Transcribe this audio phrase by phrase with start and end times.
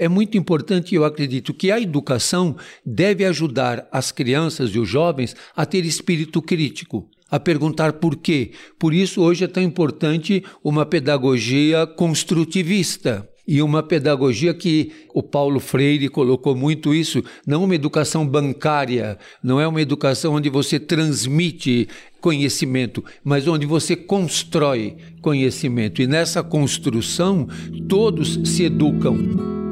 [0.00, 2.56] É muito importante, eu acredito, que a educação
[2.86, 8.52] deve ajudar as crianças e os jovens a ter espírito crítico, a perguntar por quê.
[8.78, 13.28] Por isso, hoje é tão importante uma pedagogia construtivista.
[13.46, 19.60] E uma pedagogia que o Paulo Freire colocou muito isso, não uma educação bancária, não
[19.60, 21.88] é uma educação onde você transmite
[22.20, 26.00] conhecimento, mas onde você constrói conhecimento.
[26.00, 27.48] E nessa construção,
[27.88, 29.69] todos se educam.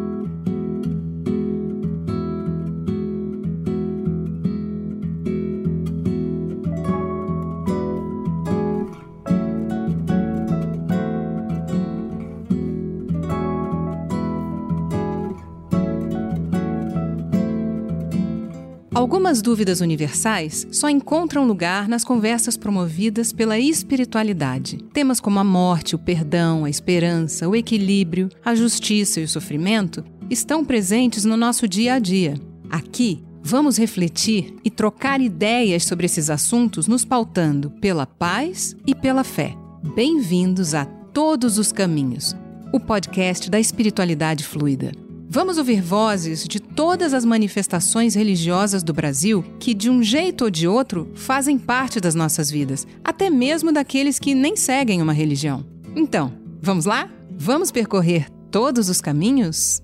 [19.38, 24.78] Algumas dúvidas universais só encontram lugar nas conversas promovidas pela espiritualidade.
[24.92, 30.04] Temas como a morte, o perdão, a esperança, o equilíbrio, a justiça e o sofrimento
[30.28, 32.34] estão presentes no nosso dia a dia.
[32.68, 39.22] Aqui, vamos refletir e trocar ideias sobre esses assuntos, nos pautando pela paz e pela
[39.22, 39.54] fé.
[39.94, 42.34] Bem-vindos a Todos os Caminhos,
[42.72, 44.90] o podcast da espiritualidade fluida.
[45.30, 50.50] Vamos ouvir vozes de todas as manifestações religiosas do Brasil que, de um jeito ou
[50.50, 55.66] de outro, fazem parte das nossas vidas, até mesmo daqueles que nem seguem uma religião.
[55.94, 57.10] Então, vamos lá?
[57.30, 59.82] Vamos percorrer todos os caminhos?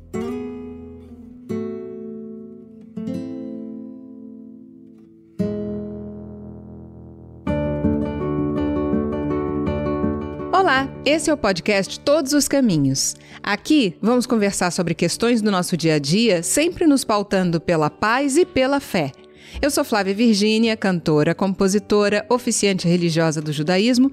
[11.05, 13.15] Esse é o podcast Todos os Caminhos.
[13.43, 18.37] Aqui vamos conversar sobre questões do nosso dia a dia, sempre nos pautando pela paz
[18.37, 19.13] e pela fé.
[19.63, 24.11] Eu sou Flávia Virgínia, cantora, compositora, oficiante religiosa do judaísmo,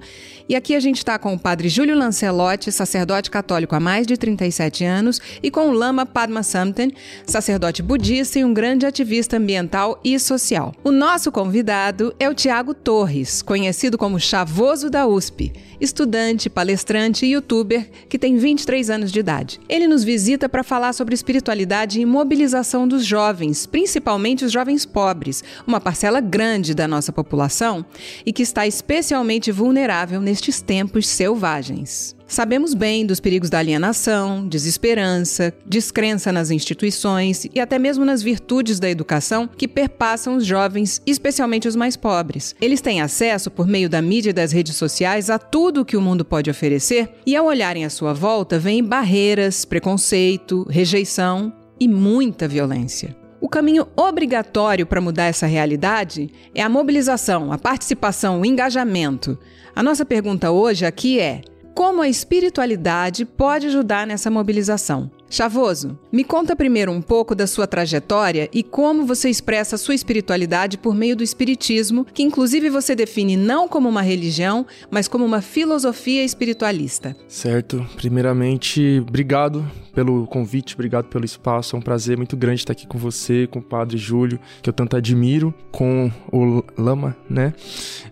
[0.48, 4.16] e aqui a gente está com o padre Júlio Lancelotti, sacerdote católico há mais de
[4.16, 6.92] 37 anos, e com o Lama Padma Samten,
[7.26, 10.72] sacerdote budista e um grande ativista ambiental e social.
[10.82, 17.32] O nosso convidado é o Tiago Torres, conhecido como Chavoso da USP, estudante, palestrante e
[17.32, 19.60] youtuber que tem 23 anos de idade.
[19.68, 25.31] Ele nos visita para falar sobre espiritualidade e mobilização dos jovens, principalmente os jovens pobres
[25.64, 27.84] uma parcela grande da nossa população,
[28.26, 32.16] e que está especialmente vulnerável nestes tempos selvagens.
[32.32, 38.80] Sabemos bem dos perigos da alienação, desesperança, descrença nas instituições e até mesmo nas virtudes
[38.80, 42.56] da educação que perpassam os jovens, especialmente os mais pobres.
[42.58, 45.94] Eles têm acesso, por meio da mídia e das redes sociais, a tudo o que
[45.94, 51.86] o mundo pode oferecer e, ao olharem à sua volta, veem barreiras, preconceito, rejeição e
[51.86, 53.21] muita violência.
[53.42, 59.36] O caminho obrigatório para mudar essa realidade é a mobilização, a participação, o engajamento.
[59.74, 61.40] A nossa pergunta hoje aqui é:
[61.74, 65.10] como a espiritualidade pode ajudar nessa mobilização?
[65.28, 69.94] Chavoso, me conta primeiro um pouco da sua trajetória e como você expressa a sua
[69.94, 75.24] espiritualidade por meio do espiritismo, que inclusive você define não como uma religião, mas como
[75.24, 77.16] uma filosofia espiritualista.
[77.26, 77.86] Certo.
[77.96, 79.64] Primeiramente, obrigado
[79.94, 81.76] pelo convite, obrigado pelo espaço.
[81.76, 84.72] É um prazer muito grande estar aqui com você, com o Padre Júlio, que eu
[84.72, 87.54] tanto admiro, com o Lama, né?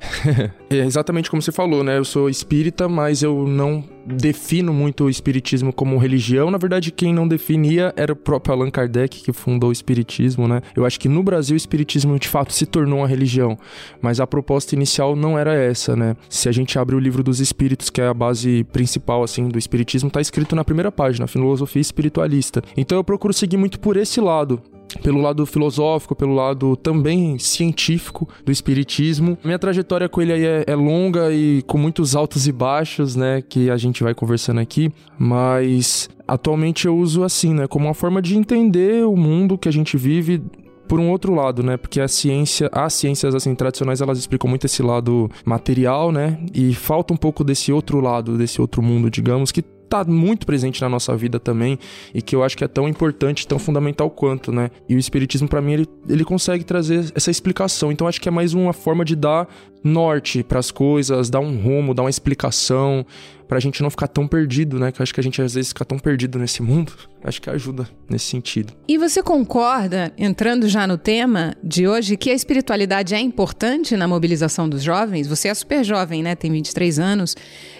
[0.70, 1.98] é exatamente como você falou, né?
[1.98, 6.50] Eu sou espírita, mas eu não defino muito o espiritismo como religião.
[6.50, 10.60] Na verdade, quem não definia era o próprio Allan Kardec, que fundou o espiritismo, né?
[10.74, 13.58] Eu acho que no Brasil o espiritismo de fato se tornou uma religião,
[14.00, 16.16] mas a proposta inicial não era essa, né?
[16.28, 19.58] Se a gente abre o livro dos espíritos, que é a base principal assim do
[19.58, 22.62] espiritismo, tá escrito na primeira página, filosofia espiritualista.
[22.76, 24.62] Então eu procuro seguir muito por esse lado
[25.02, 29.38] pelo lado filosófico, pelo lado também científico do espiritismo.
[29.44, 33.42] Minha trajetória com ele aí é, é, longa e com muitos altos e baixos, né,
[33.42, 38.20] que a gente vai conversando aqui, mas atualmente eu uso assim, né, como uma forma
[38.20, 40.42] de entender o mundo que a gente vive
[40.90, 41.76] por um outro lado, né?
[41.76, 46.36] Porque a ciência, as ciências assim tradicionais, elas explicam muito esse lado material, né?
[46.52, 50.80] E falta um pouco desse outro lado, desse outro mundo, digamos, que tá muito presente
[50.80, 51.76] na nossa vida também
[52.14, 54.70] e que eu acho que é tão importante, tão fundamental quanto, né?
[54.88, 57.90] E o espiritismo para mim ele, ele consegue trazer essa explicação.
[57.90, 59.48] Então acho que é mais uma forma de dar
[59.82, 63.04] norte para as coisas, dar um rumo, dar uma explicação
[63.48, 64.92] pra gente não ficar tão perdido, né?
[64.92, 66.92] Que acho que a gente às vezes fica tão perdido nesse mundo.
[67.22, 68.72] Acho que ajuda nesse sentido.
[68.88, 74.08] E você concorda, entrando já no tema de hoje, que a espiritualidade é importante na
[74.08, 75.26] mobilização dos jovens?
[75.26, 76.34] Você é super jovem, né?
[76.34, 77.36] Tem 23 anos.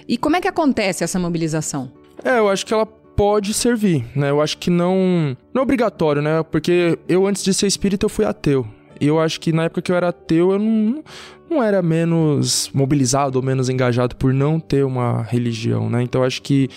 [0.07, 2.00] E como é que acontece essa mobilização?
[2.25, 4.31] É, eu acho que ela pode servir, né?
[4.31, 6.43] Eu acho que não, não é obrigatório, né?
[6.43, 8.67] Porque eu, antes de ser espírita, eu fui ateu.
[9.01, 11.03] E eu acho que na época que eu era ateu, eu não,
[11.51, 16.03] não era menos mobilizado ou menos engajado por não ter uma religião, né?
[16.03, 16.69] Então acho que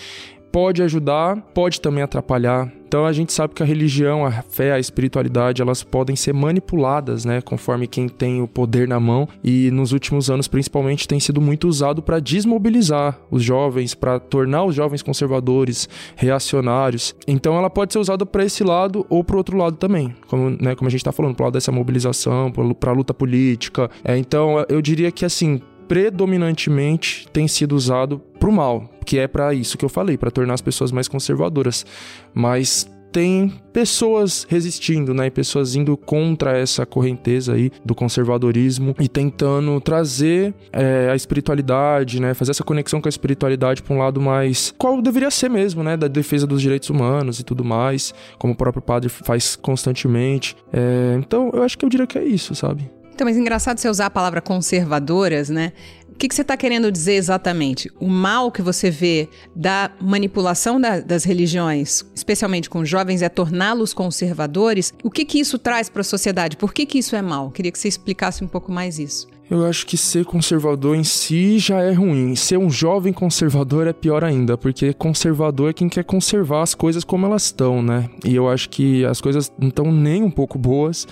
[0.54, 2.72] pode ajudar, pode também atrapalhar.
[2.88, 7.26] Então a gente sabe que a religião, a fé, a espiritualidade, elas podem ser manipuladas,
[7.26, 9.28] né, conforme quem tem o poder na mão.
[9.44, 14.64] E nos últimos anos, principalmente, tem sido muito usado para desmobilizar os jovens, para tornar
[14.64, 17.16] os jovens conservadores, reacionários.
[17.28, 20.76] Então ela pode ser usada para esse lado ou para outro lado também, como, né,
[20.76, 23.90] como a gente está falando, para lado dessa mobilização, para a luta política.
[24.04, 29.28] É, então eu diria que assim predominantemente tem sido usado para o mal, que é
[29.28, 31.86] para isso que eu falei, para tornar as pessoas mais conservadoras.
[32.34, 35.28] Mas tem pessoas resistindo, né?
[35.28, 42.20] E pessoas indo contra essa correnteza aí do conservadorismo e tentando trazer é, a espiritualidade,
[42.20, 42.34] né?
[42.34, 45.96] Fazer essa conexão com a espiritualidade para um lado mais qual deveria ser mesmo, né?
[45.96, 50.58] Da defesa dos direitos humanos e tudo mais, como o próprio padre faz constantemente.
[50.74, 52.90] É, então, eu acho que eu diria que é isso, sabe?
[53.14, 55.72] Então, mas engraçado você usar a palavra conservadoras, né?
[56.10, 57.92] O que, que você está querendo dizer exatamente?
[58.00, 63.94] O mal que você vê da manipulação da, das religiões, especialmente com jovens, é torná-los
[63.94, 64.94] conservadores?
[65.04, 66.56] O que, que isso traz para a sociedade?
[66.56, 67.52] Por que, que isso é mal?
[67.52, 69.28] Queria que você explicasse um pouco mais isso.
[69.54, 72.36] Eu acho que ser conservador em si já é ruim.
[72.36, 77.04] Ser um jovem conservador é pior ainda, porque conservador é quem quer conservar as coisas
[77.04, 78.10] como elas estão, né?
[78.26, 81.08] E eu acho que as coisas não estão nem um pouco boas.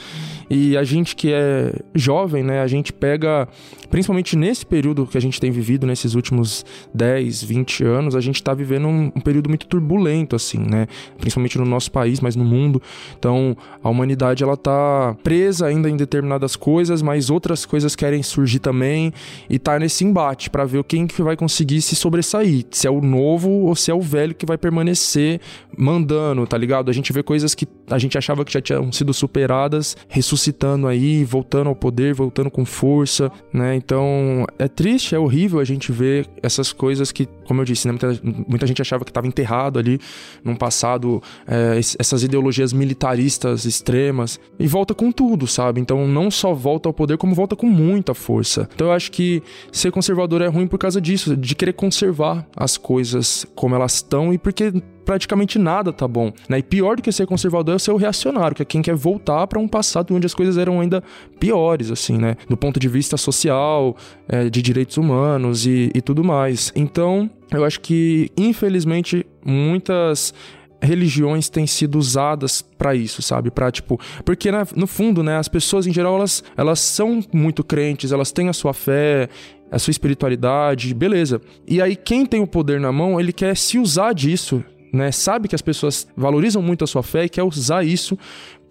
[0.49, 2.61] E a gente que é jovem, né?
[2.61, 3.47] A gente pega,
[3.91, 6.65] principalmente nesse período que a gente tem vivido, nesses últimos
[6.95, 10.87] 10, 20 anos, a gente está vivendo um, um período muito turbulento, assim, né?
[11.19, 12.81] Principalmente no nosso país, mas no mundo.
[13.19, 18.59] Então, a humanidade, ela tá presa ainda em determinadas coisas, mas outras coisas querem surgir
[18.59, 19.13] também
[19.49, 23.01] e tá nesse embate para ver quem que vai conseguir se sobressair, se é o
[23.01, 25.39] novo ou se é o velho que vai permanecer
[25.77, 26.89] mandando, tá ligado?
[26.89, 31.23] A gente vê coisas que a gente achava que já tinham sido superadas, ressuscitando aí,
[31.23, 33.75] voltando ao poder, voltando com força, né?
[33.75, 37.91] Então, é triste, é horrível a gente ver essas coisas que, como eu disse, né?
[37.91, 39.99] muita, muita gente achava que estava enterrado ali
[40.43, 45.81] num passado, é, essas ideologias militaristas extremas, e volta com tudo, sabe?
[45.81, 48.69] Então, não só volta ao poder, como volta com muita muita força.
[48.73, 49.41] Então eu acho que
[49.71, 54.33] ser conservador é ruim por causa disso, de querer conservar as coisas como elas estão
[54.33, 54.73] e porque
[55.05, 56.31] praticamente nada tá bom.
[56.47, 56.59] Né?
[56.59, 59.47] E pior do que ser conservador é ser o reacionário, que é quem quer voltar
[59.47, 61.03] para um passado onde as coisas eram ainda
[61.39, 62.35] piores, assim, né?
[62.47, 63.95] Do ponto de vista social,
[64.27, 66.71] é, de direitos humanos e, e tudo mais.
[66.75, 70.33] Então, eu acho que, infelizmente, muitas
[70.81, 73.51] religiões têm sido usadas para isso, sabe?
[73.51, 77.63] Para tipo, porque né, no fundo, né, as pessoas em geral elas, elas são muito
[77.63, 79.29] crentes, elas têm a sua fé,
[79.71, 81.41] a sua espiritualidade, beleza.
[81.67, 85.11] E aí quem tem o poder na mão, ele quer se usar disso, né?
[85.11, 88.17] Sabe que as pessoas valorizam muito a sua fé e quer usar isso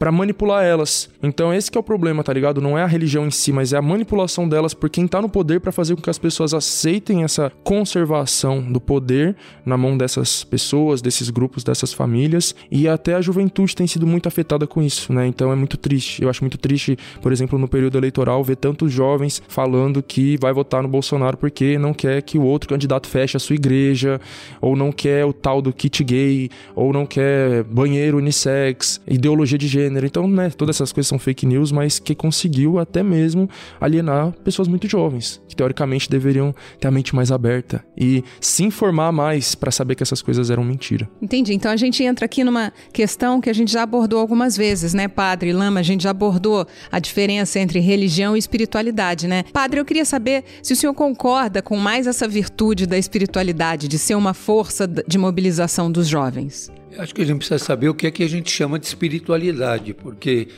[0.00, 1.10] para manipular elas.
[1.22, 2.58] Então esse é o problema, tá ligado?
[2.58, 5.28] Não é a religião em si, mas é a manipulação delas por quem tá no
[5.28, 10.42] poder para fazer com que as pessoas aceitem essa conservação do poder na mão dessas
[10.42, 15.12] pessoas, desses grupos, dessas famílias e até a juventude tem sido muito afetada com isso,
[15.12, 15.26] né?
[15.26, 16.22] Então é muito triste.
[16.22, 20.54] Eu acho muito triste, por exemplo, no período eleitoral ver tantos jovens falando que vai
[20.54, 24.18] votar no Bolsonaro porque não quer que o outro candidato feche a sua igreja,
[24.62, 29.68] ou não quer o tal do kit gay, ou não quer banheiro unissex, ideologia de
[29.68, 30.06] gênero gênero.
[30.06, 33.48] Então, né, todas essas coisas são fake news, mas que conseguiu até mesmo
[33.80, 39.12] alienar pessoas muito jovens, que teoricamente deveriam ter a mente mais aberta e se informar
[39.12, 41.08] mais para saber que essas coisas eram mentira.
[41.20, 41.52] Entendi.
[41.52, 45.08] Então a gente entra aqui numa questão que a gente já abordou algumas vezes, né,
[45.08, 45.80] Padre Lama?
[45.80, 49.44] A gente já abordou a diferença entre religião e espiritualidade, né?
[49.52, 53.98] Padre, eu queria saber se o senhor concorda com mais essa virtude da espiritualidade, de
[53.98, 56.70] ser uma força de mobilização dos jovens.
[56.98, 59.94] Acho que a gente precisa saber o que é que a gente chama de espiritualidade,
[59.94, 60.48] porque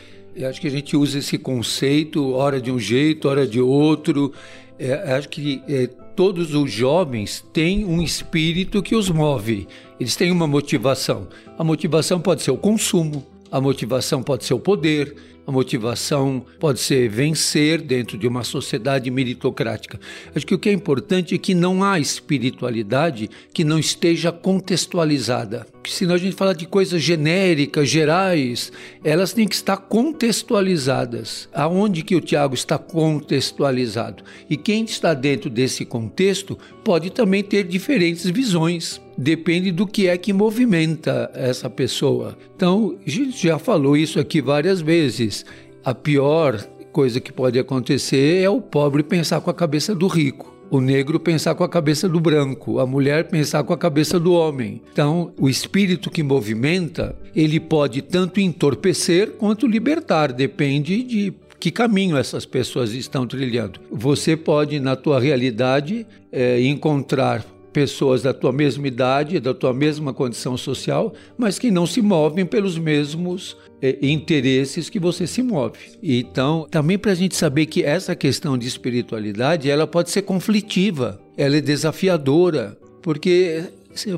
[0.48, 4.32] acho que a gente usa esse conceito, hora de um jeito, hora de outro.
[4.78, 5.86] É, acho que é,
[6.16, 9.68] todos os jovens têm um espírito que os move,
[10.00, 11.28] eles têm uma motivação.
[11.58, 15.14] A motivação pode ser o consumo, a motivação pode ser o poder,
[15.46, 19.98] a motivação pode ser vencer dentro de uma sociedade meritocrática.
[20.34, 25.66] Acho que o que é importante é que não há espiritualidade que não esteja contextualizada.
[25.82, 28.70] Porque senão a gente de coisas genéricas, gerais,
[29.02, 31.48] elas têm que estar contextualizadas.
[31.52, 34.22] Aonde que o Tiago está contextualizado?
[34.48, 40.16] E quem está dentro desse contexto pode também ter diferentes visões depende do que é
[40.16, 42.36] que movimenta essa pessoa.
[42.56, 45.44] Então, a gente já falou isso aqui várias vezes.
[45.84, 50.52] A pior coisa que pode acontecer é o pobre pensar com a cabeça do rico.
[50.70, 54.32] O negro pensar com a cabeça do branco, a mulher pensar com a cabeça do
[54.32, 54.80] homem.
[54.90, 62.16] Então, o espírito que movimenta, ele pode tanto entorpecer quanto libertar, depende de que caminho
[62.16, 63.80] essas pessoas estão trilhando.
[63.90, 70.12] Você pode, na tua realidade, é, encontrar pessoas da tua mesma idade, da tua mesma
[70.12, 75.78] condição social, mas que não se movem pelos mesmos é, interesses que você se move.
[76.02, 81.20] Então, também para a gente saber que essa questão de espiritualidade, ela pode ser conflitiva,
[81.36, 83.64] ela é desafiadora, porque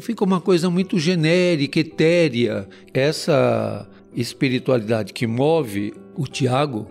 [0.00, 2.68] fica uma coisa muito genérica, etérea.
[2.92, 6.86] Essa espiritualidade que move o Tiago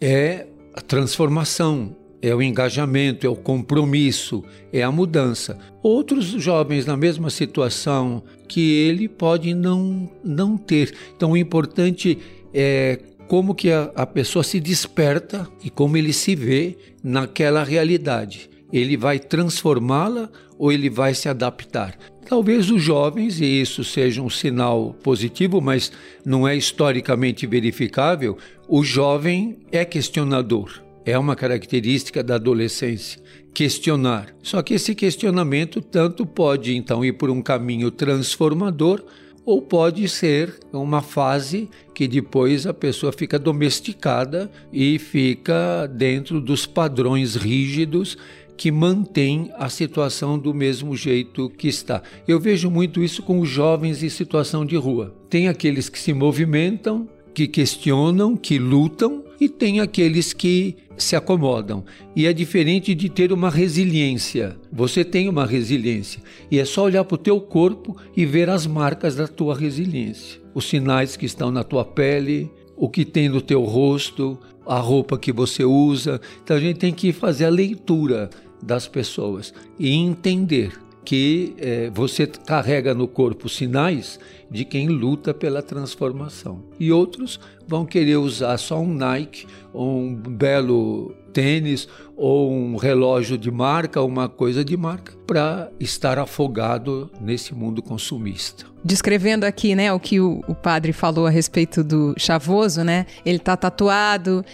[0.00, 4.42] é a transformação, é o engajamento, é o compromisso,
[4.72, 5.58] é a mudança.
[5.82, 10.94] Outros jovens na mesma situação que ele pode não, não ter.
[11.16, 12.18] Então o importante
[12.52, 18.48] é como que a, a pessoa se desperta e como ele se vê naquela realidade.
[18.72, 21.96] Ele vai transformá-la ou ele vai se adaptar?
[22.28, 25.92] Talvez os jovens, e isso seja um sinal positivo, mas
[26.24, 28.36] não é historicamente verificável,
[28.68, 30.85] o jovem é questionador.
[31.06, 33.22] É uma característica da adolescência,
[33.54, 34.34] questionar.
[34.42, 39.04] Só que esse questionamento tanto pode então ir por um caminho transformador
[39.44, 46.66] ou pode ser uma fase que depois a pessoa fica domesticada e fica dentro dos
[46.66, 48.18] padrões rígidos
[48.56, 52.02] que mantém a situação do mesmo jeito que está.
[52.26, 55.14] Eu vejo muito isso com os jovens em situação de rua.
[55.30, 61.84] Tem aqueles que se movimentam, que questionam, que lutam, e tem aqueles que se acomodam.
[62.14, 64.56] E é diferente de ter uma resiliência.
[64.72, 68.66] Você tem uma resiliência e é só olhar para o teu corpo e ver as
[68.66, 73.40] marcas da tua resiliência, os sinais que estão na tua pele, o que tem no
[73.40, 76.20] teu rosto, a roupa que você usa.
[76.42, 78.30] Então a gente tem que fazer a leitura
[78.62, 80.72] das pessoas e entender
[81.06, 84.18] que é, você carrega no corpo sinais
[84.50, 86.64] de quem luta pela transformação.
[86.80, 93.38] E outros vão querer usar só um Nike, ou um belo tênis, ou um relógio
[93.38, 98.64] de marca, uma coisa de marca, para estar afogado nesse mundo consumista.
[98.84, 103.04] Descrevendo aqui, né, o que o, o padre falou a respeito do chavoso, né?
[103.24, 104.44] Ele tá tatuado,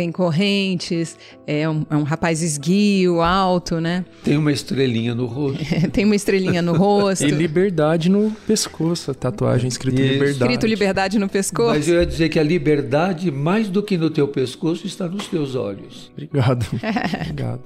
[0.00, 1.14] tem correntes,
[1.46, 4.02] é um, é um, rapaz esguio, alto, né?
[4.24, 5.62] Tem uma estrelinha no rosto.
[5.92, 7.26] tem uma estrelinha no rosto.
[7.26, 10.12] e liberdade no pescoço, a tatuagem escrito Isso.
[10.14, 10.40] liberdade.
[10.40, 11.74] Escrito liberdade no pescoço.
[11.74, 15.28] Mas eu ia dizer que a liberdade, mais do que no teu pescoço, está nos
[15.28, 16.10] teus olhos.
[16.14, 16.64] Obrigado.
[17.20, 17.60] Obrigado.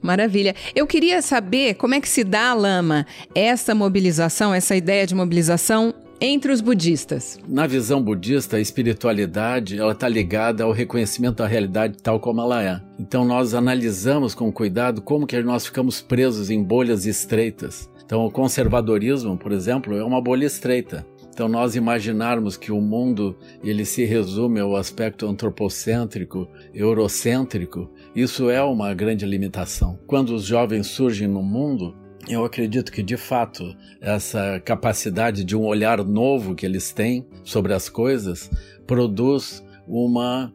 [0.00, 0.54] Maravilha.
[0.72, 3.04] Eu queria saber como é que se dá, Lama,
[3.34, 7.38] essa mobilização, essa ideia de mobilização entre os budistas?
[7.48, 12.62] Na visão budista, a espiritualidade ela está ligada ao reconhecimento da realidade tal como ela
[12.62, 12.80] é.
[12.98, 17.90] Então nós analisamos com cuidado como que nós ficamos presos em bolhas estreitas.
[18.04, 21.06] Então o conservadorismo, por exemplo, é uma bolha estreita.
[21.32, 23.34] Então nós imaginarmos que o mundo
[23.64, 29.98] ele se resume ao aspecto antropocêntrico, eurocêntrico, isso é uma grande limitação.
[30.06, 31.94] Quando os jovens surgem no mundo,
[32.28, 37.72] eu acredito que, de fato, essa capacidade de um olhar novo que eles têm sobre
[37.72, 38.50] as coisas
[38.86, 40.52] produz uma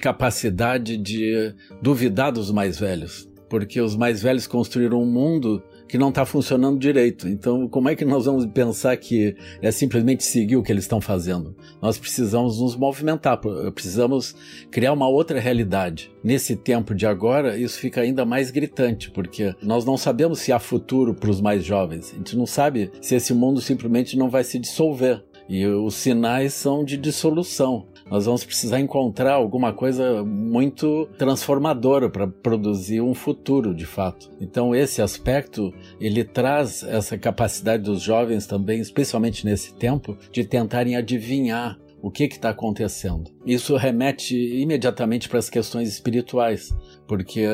[0.00, 3.28] capacidade de duvidar dos mais velhos.
[3.48, 7.26] Porque os mais velhos construíram um mundo que não está funcionando direito.
[7.28, 11.00] Então, como é que nós vamos pensar que é simplesmente seguir o que eles estão
[11.00, 11.56] fazendo?
[11.82, 13.40] Nós precisamos nos movimentar,
[13.74, 14.36] precisamos
[14.70, 16.12] criar uma outra realidade.
[16.22, 20.60] Nesse tempo de agora, isso fica ainda mais gritante, porque nós não sabemos se há
[20.60, 22.12] futuro para os mais jovens.
[22.12, 25.24] A gente não sabe se esse mundo simplesmente não vai se dissolver.
[25.48, 32.26] E os sinais são de dissolução nós vamos precisar encontrar alguma coisa muito transformadora para
[32.26, 34.30] produzir um futuro, de fato.
[34.40, 40.96] Então esse aspecto ele traz essa capacidade dos jovens também, especialmente nesse tempo, de tentarem
[40.96, 43.30] adivinhar o que está acontecendo.
[43.44, 46.74] Isso remete imediatamente para as questões espirituais,
[47.10, 47.44] porque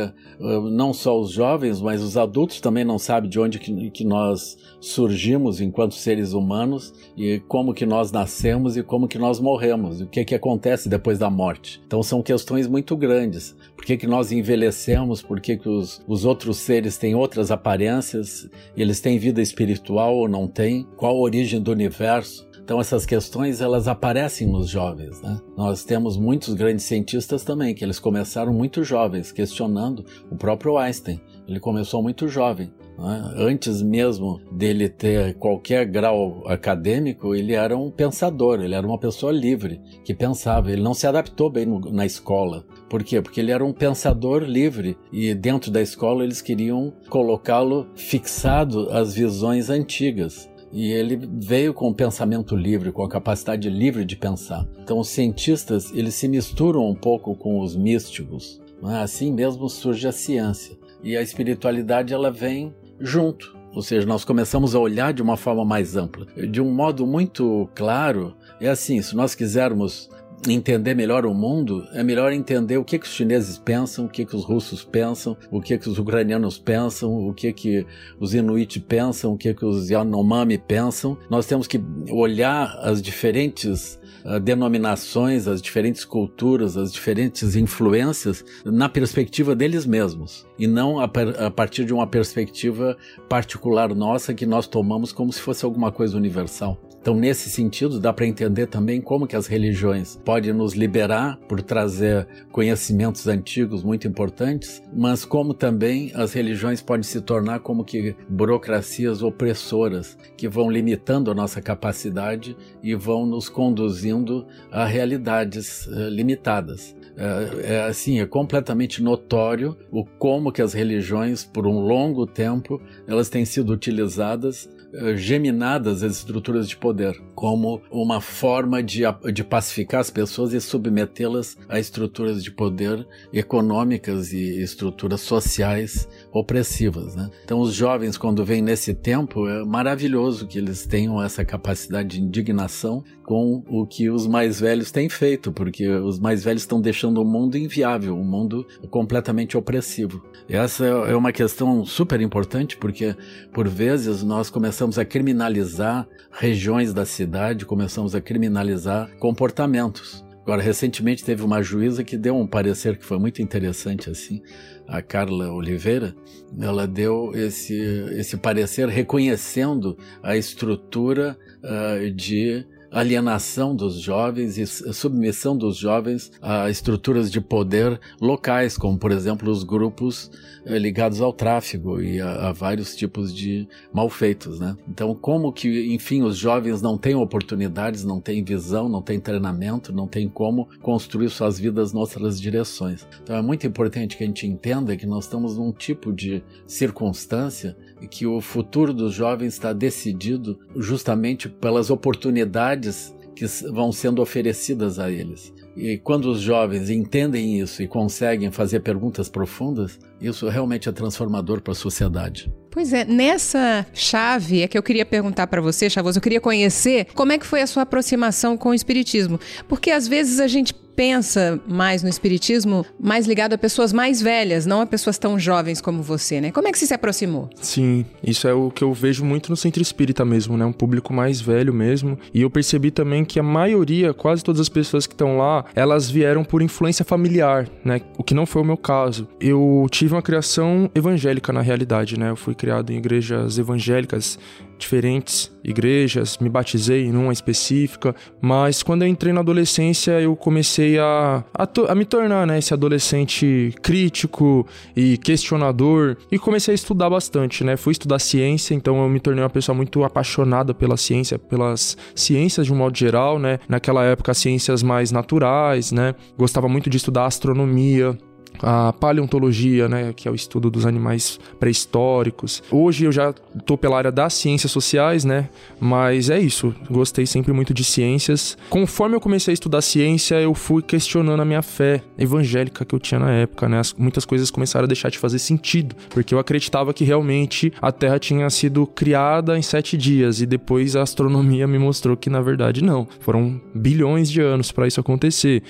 [0.71, 5.63] não só os jovens, mas os adultos também não sabem de onde que, nós surgimos
[5.63, 10.27] enquanto seres humanos e como que nós nascemos e como que nós morremos, o que
[10.27, 11.83] que acontece depois da morte.
[11.87, 13.57] Então são questões muito grandes.
[13.75, 15.23] Por que, que nós envelhecemos?
[15.23, 18.51] Por que, que os, os outros seres têm outras aparências?
[18.77, 20.87] Eles têm vida espiritual ou não têm?
[20.99, 22.47] Qual a origem do universo?
[22.67, 25.41] Então essas questões elas aparecem nos jovens, né?
[25.57, 31.21] Nós temos muitos grandes cientistas também que eles começaram muito jovens, questionando o próprio Einstein.
[31.47, 32.73] Ele começou muito jovem.
[32.99, 33.35] Né?
[33.37, 39.31] Antes mesmo dele ter qualquer grau acadêmico, ele era um pensador, ele era uma pessoa
[39.31, 40.73] livre, que pensava.
[40.73, 42.65] Ele não se adaptou bem no, na escola.
[42.91, 43.23] Por quê?
[43.23, 49.15] Porque ele era um pensador livre e dentro da escola eles queriam colocá-lo fixado às
[49.15, 50.51] visões antigas.
[50.73, 54.67] E ele veio com o pensamento livre, com a capacidade livre de pensar.
[54.83, 58.61] Então os cientistas, eles se misturam um pouco com os místicos.
[58.85, 58.97] É?
[58.97, 60.77] Assim mesmo surge a ciência.
[61.03, 63.57] E a espiritualidade ela vem junto.
[63.75, 66.27] Ou seja, nós começamos a olhar de uma forma mais ampla.
[66.51, 70.09] De um modo muito claro, é assim: se nós quisermos
[70.49, 74.25] entender melhor o mundo, é melhor entender o que, que os chineses pensam, o que,
[74.25, 77.87] que os russos pensam, o que, que os ucranianos pensam, o que, que
[78.21, 81.17] os inuit pensam, o que, que os Yanomami pensam.
[81.31, 88.89] Nós temos que olhar as diferentes uh, denominações, as diferentes culturas, as diferentes influências na
[88.89, 91.05] perspectiva deles mesmos e não a,
[91.47, 92.97] a partir de uma perspectiva
[93.29, 96.86] particular nossa que nós tomamos como se fosse alguma coisa universal.
[97.07, 101.63] Então, nesse sentido, dá para entender também como que as religiões podem nos liberar por
[101.63, 108.17] trazer conhecimentos antigos muito importantes, mas como também as religiões podem se tornar como que
[108.29, 116.09] burocracias opressoras que vão limitando a nossa capacidade e vão nos conduzindo a realidades uh,
[116.09, 116.97] limitadas.
[117.17, 122.79] É, é, assim, é completamente notório o como que as religiões, por um longo tempo,
[123.07, 124.76] elas têm sido utilizadas eh,
[125.17, 131.57] geminadas as estruturas de poder, como uma forma de, de pacificar as pessoas e submetê-las
[131.69, 137.15] a estruturas de poder econômicas e estruturas sociais opressivas.
[137.15, 137.31] Né?
[137.45, 142.23] Então, os jovens, quando vêm nesse tempo, é maravilhoso que eles tenham essa capacidade de
[142.23, 147.21] indignação com o que os mais velhos têm feito, porque os mais velhos estão deixando
[147.21, 150.25] o mundo inviável, um mundo completamente opressivo.
[150.49, 153.17] Essa é uma questão super importante, porque
[153.53, 160.25] por vezes nós começamos começamos a criminalizar regiões da cidade, começamos a criminalizar comportamentos.
[160.43, 164.41] Agora, recentemente teve uma juíza que deu um parecer que foi muito interessante, assim,
[164.87, 166.15] a Carla Oliveira,
[166.61, 167.75] ela deu esse,
[168.13, 172.65] esse parecer reconhecendo a estrutura uh, de
[172.99, 179.51] alienação dos jovens e submissão dos jovens a estruturas de poder locais, como por exemplo
[179.51, 180.31] os grupos
[180.65, 184.77] eh, ligados ao tráfico e a, a, vários tipos de malfeitos, né?
[184.89, 189.93] Então, como que, enfim, os jovens não têm oportunidades, não têm visão, não têm treinamento,
[189.93, 193.07] não têm como construir suas vidas em outras direções.
[193.23, 197.77] Então, é muito importante que a gente entenda que nós estamos num tipo de circunstância
[198.11, 205.11] que o futuro dos jovens está decidido justamente pelas oportunidades que vão sendo oferecidas a
[205.11, 205.53] eles.
[205.77, 211.61] E quando os jovens entendem isso e conseguem fazer perguntas profundas, isso realmente é transformador
[211.61, 212.51] para a sociedade.
[212.71, 217.07] Pois é, nessa chave é que eu queria perguntar para você, Chavoso, eu queria conhecer
[217.15, 220.75] como é que foi a sua aproximação com o espiritismo, porque às vezes a gente
[220.97, 225.81] pensa mais no espiritismo mais ligado a pessoas mais velhas, não a pessoas tão jovens
[225.81, 226.51] como você, né?
[226.51, 227.51] Como é que você se aproximou?
[227.61, 230.65] Sim, isso é o que eu vejo muito no centro espírita mesmo, né?
[230.65, 232.19] Um público mais velho mesmo.
[232.33, 236.11] E eu percebi também que a maioria, quase todas as pessoas que estão lá, elas
[236.11, 238.01] vieram por influência familiar, né?
[238.17, 239.29] O que não foi o meu caso.
[239.39, 242.31] Eu tive uma criação evangélica na realidade, né?
[242.31, 244.39] Eu fui criado em igrejas evangélicas
[244.79, 250.99] diferentes igrejas, me batizei em uma específica, mas quando eu entrei na adolescência eu comecei
[250.99, 257.11] a, a, a, me tornar né, esse adolescente crítico e questionador e comecei a estudar
[257.11, 257.77] bastante, né?
[257.77, 262.67] Fui estudar ciência, então eu me tornei uma pessoa muito apaixonada pela ciência, pelas ciências
[262.67, 263.59] de um modo geral, né?
[263.69, 266.15] Naquela época, ciências mais naturais, né?
[266.39, 268.17] Gostava muito de estudar astronomia,
[268.63, 272.63] a paleontologia, né, que é o estudo dos animais pré-históricos.
[272.71, 275.49] Hoje eu já estou pela área das ciências sociais, né,
[275.81, 276.75] mas é isso.
[276.91, 278.57] Gostei sempre muito de ciências.
[278.71, 282.99] Conforme eu comecei a estudar ciência, eu fui questionando a minha fé evangélica que eu
[282.99, 283.81] tinha na época, né.
[283.97, 288.19] muitas coisas começaram a deixar de fazer sentido, porque eu acreditava que realmente a Terra
[288.19, 292.83] tinha sido criada em sete dias e depois a astronomia me mostrou que na verdade
[292.83, 293.07] não.
[293.21, 295.63] Foram bilhões de anos para isso acontecer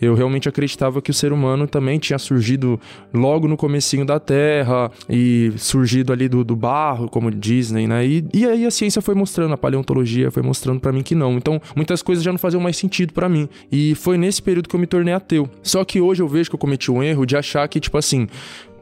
[0.00, 2.80] eu realmente acreditava que o ser humano também tinha surgido
[3.12, 8.06] logo no comecinho da Terra e surgido ali do, do barro, como dizem, né?
[8.06, 11.34] E, e aí a ciência foi mostrando, a paleontologia foi mostrando para mim que não.
[11.34, 13.48] Então, muitas coisas já não faziam mais sentido para mim.
[13.70, 15.48] E foi nesse período que eu me tornei ateu.
[15.62, 18.26] Só que hoje eu vejo que eu cometi um erro de achar que, tipo assim,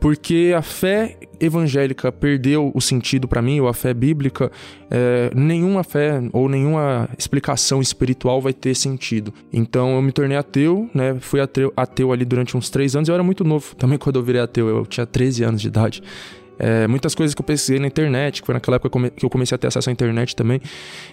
[0.01, 4.51] porque a fé evangélica perdeu o sentido para mim, ou a fé bíblica,
[4.91, 9.33] é, nenhuma fé ou nenhuma explicação espiritual vai ter sentido.
[9.53, 11.17] Então eu me tornei ateu, né?
[11.21, 13.09] Fui ateu, ateu ali durante uns três anos.
[13.09, 16.03] Eu era muito novo também quando eu virei ateu, eu tinha 13 anos de idade.
[16.59, 19.55] É, muitas coisas que eu pesquisei na internet, que foi naquela época que eu comecei
[19.55, 20.61] a ter acesso à internet também.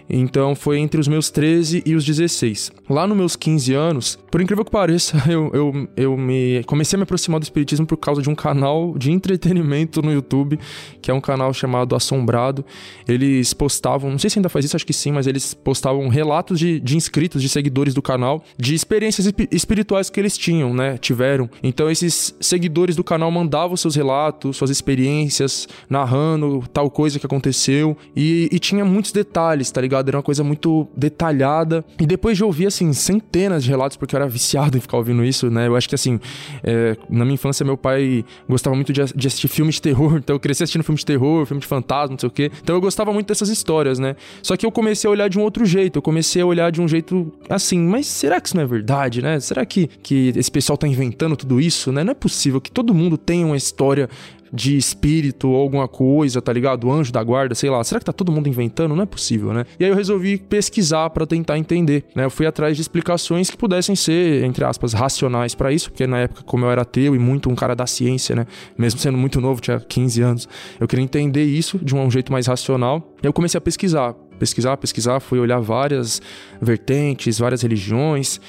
[0.09, 2.71] Então foi entre os meus 13 e os 16.
[2.89, 6.99] Lá nos meus 15 anos, por incrível que pareça, eu, eu, eu me comecei a
[6.99, 10.59] me aproximar do Espiritismo por causa de um canal de entretenimento no YouTube,
[11.01, 12.65] que é um canal chamado Assombrado.
[13.07, 16.59] Eles postavam, não sei se ainda faz isso, acho que sim, mas eles postavam relatos
[16.59, 20.97] de, de inscritos, de seguidores do canal, de experiências espirituais que eles tinham, né?
[20.97, 21.49] Tiveram.
[21.61, 27.25] Então esses seguidores do canal mandavam seus relatos, suas experiências experiências, narrando tal coisa que
[27.25, 27.97] aconteceu.
[28.15, 30.07] E, e tinha muitos detalhes, tá ligado?
[30.07, 31.83] Era uma coisa muito detalhada.
[31.99, 35.23] E depois de ouvir, assim, centenas de relatos, porque eu era viciado em ficar ouvindo
[35.23, 35.67] isso, né?
[35.67, 36.19] Eu acho que, assim,
[36.63, 40.05] é, na minha infância, meu pai gostava muito de, de assistir filmes de terror.
[40.25, 42.51] Então eu cresci assistindo filme de terror, filme de fantasma, não sei o quê.
[42.63, 44.15] Então eu gostava muito dessas histórias, né?
[44.41, 45.97] Só que eu comecei a olhar de um outro jeito.
[45.97, 49.21] Eu comecei a olhar de um jeito assim, mas será que isso não é verdade,
[49.21, 49.39] né?
[49.39, 52.03] Será que, que esse pessoal tá inventando tudo isso, né?
[52.03, 54.09] Não é possível que todo mundo tenha uma história
[54.55, 56.89] de espírito ou alguma coisa, tá ligado?
[56.91, 57.83] Anjo da guarda, sei lá.
[57.83, 58.95] Será que tá todo mundo inventando?
[58.95, 59.65] Não é possível, né?
[59.79, 62.25] E aí eu resolvi pesquisar para tentar entender, né?
[62.25, 66.19] Eu fui atrás de explicações que pudessem ser, entre aspas, racionais para isso, porque na
[66.19, 68.47] época, como eu era ateu e muito um cara da ciência, né?
[68.77, 72.47] Mesmo sendo muito novo, tinha 15 anos, eu queria entender isso de um jeito mais
[72.47, 73.13] racional.
[73.21, 76.21] E eu comecei a pesquisar, pesquisar, pesquisar, fui olhar várias
[76.61, 78.39] vertentes, várias religiões,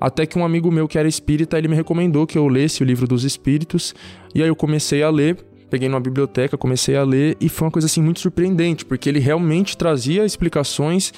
[0.00, 2.86] até que um amigo meu que era espírita, ele me recomendou que eu lesse o
[2.86, 3.94] livro dos espíritos,
[4.34, 5.36] e aí eu comecei a ler,
[5.68, 9.20] peguei numa biblioteca, comecei a ler e foi uma coisa assim muito surpreendente, porque ele
[9.20, 11.12] realmente trazia explicações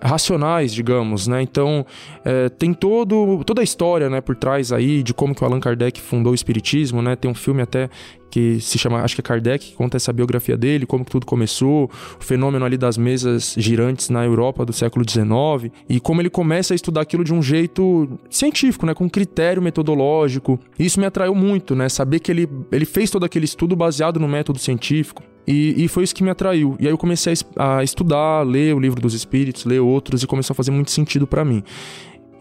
[0.00, 1.42] racionais, digamos, né?
[1.42, 1.84] Então
[2.24, 5.60] é, tem todo, toda a história, né, por trás aí de como que o Allan
[5.60, 7.16] Kardec fundou o espiritismo, né?
[7.16, 7.88] Tem um filme até
[8.32, 11.26] que se chama, acho que é Kardec, que conta essa biografia dele, como que tudo
[11.26, 16.30] começou, o fenômeno ali das mesas girantes na Europa do século XIX, e como ele
[16.30, 20.58] começa a estudar aquilo de um jeito científico, né, com critério metodológico.
[20.78, 24.26] Isso me atraiu muito, né, saber que ele, ele fez todo aquele estudo baseado no
[24.26, 25.22] método científico.
[25.46, 26.76] E, e, foi isso que me atraiu.
[26.78, 30.26] E aí eu comecei a, a estudar, ler o livro dos espíritos, ler outros, e
[30.26, 31.64] começou a fazer muito sentido para mim.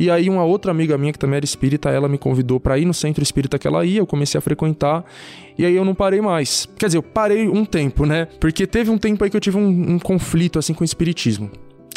[0.02, 2.86] E aí uma outra amiga minha que também era espírita, ela me convidou para ir
[2.86, 5.06] no centro espírita que ela ia, eu comecei a frequentar
[5.56, 6.68] e aí eu não parei mais.
[6.76, 8.26] Quer dizer, eu parei um tempo, né?
[8.40, 11.52] Porque teve um tempo aí que eu tive um, um conflito assim com o espiritismo.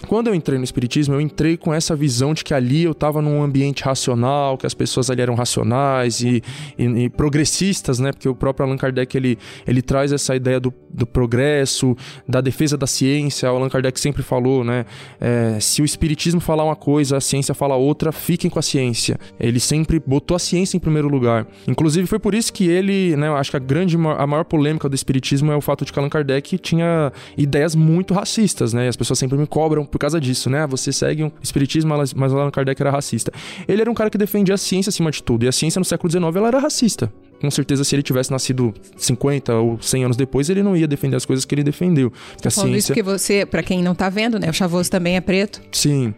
[0.04, 3.22] Quando eu entrei no Espiritismo, eu entrei com essa visão de que ali eu estava
[3.22, 6.42] num ambiente racional, que as pessoas ali eram racionais e,
[6.78, 8.12] e, e, progressistas, né?
[8.12, 11.96] Porque o próprio Allan Kardec ele, ele traz essa ideia do, do progresso,
[12.28, 13.50] da defesa da ciência.
[13.52, 14.84] O Allan Kardec sempre falou, né?
[15.20, 19.18] É, se o Espiritismo falar uma coisa, a ciência fala outra, fiquem com a ciência.
[19.38, 21.46] Ele sempre botou a ciência em primeiro lugar.
[21.66, 23.28] Inclusive foi por isso que ele, né?
[23.28, 25.98] Eu acho que a grande, a maior polêmica do Espiritismo é o fato de que
[25.98, 28.88] Allan Kardec tinha ideias muito racistas, né?
[28.88, 30.66] As pessoas sempre me cobram por causa disso, né?
[30.66, 33.30] Você segue um espiritismo, mas Allan Kardec era racista.
[33.68, 35.84] Ele era um cara que defendia a ciência acima de tudo, e a ciência no
[35.84, 37.12] século XIX ela era racista.
[37.40, 41.14] Com certeza, se ele tivesse nascido 50 ou 100 anos depois, ele não ia defender
[41.14, 42.10] as coisas que ele defendeu.
[42.32, 42.76] Porque a ciência...
[42.76, 44.50] isso porque você, para quem não tá vendo, né?
[44.50, 45.62] O Chavoso também é preto.
[45.70, 46.12] Sim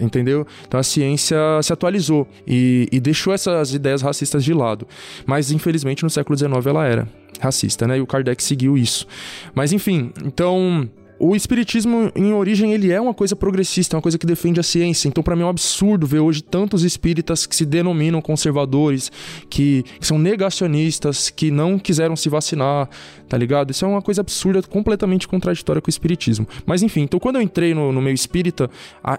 [0.00, 0.46] entendeu?
[0.68, 4.86] Então a ciência se atualizou e, e, deixou essas ideias racistas de lado.
[5.26, 7.08] Mas infelizmente no século XIX ela era
[7.40, 7.98] racista, né?
[7.98, 9.04] E o Kardec seguiu isso.
[9.52, 10.88] Mas enfim, então
[11.22, 14.62] o espiritismo, em origem, ele é uma coisa progressista, é uma coisa que defende a
[14.62, 15.06] ciência.
[15.06, 19.12] Então, para mim, é um absurdo ver hoje tantos espíritas que se denominam conservadores,
[19.50, 22.88] que, que, são negacionistas, que não quiseram se vacinar,
[23.28, 23.70] tá ligado?
[23.70, 26.48] Isso é uma coisa absurda, completamente contraditória com o espiritismo.
[26.64, 28.70] Mas, enfim, então, quando eu entrei no, no meio espírita,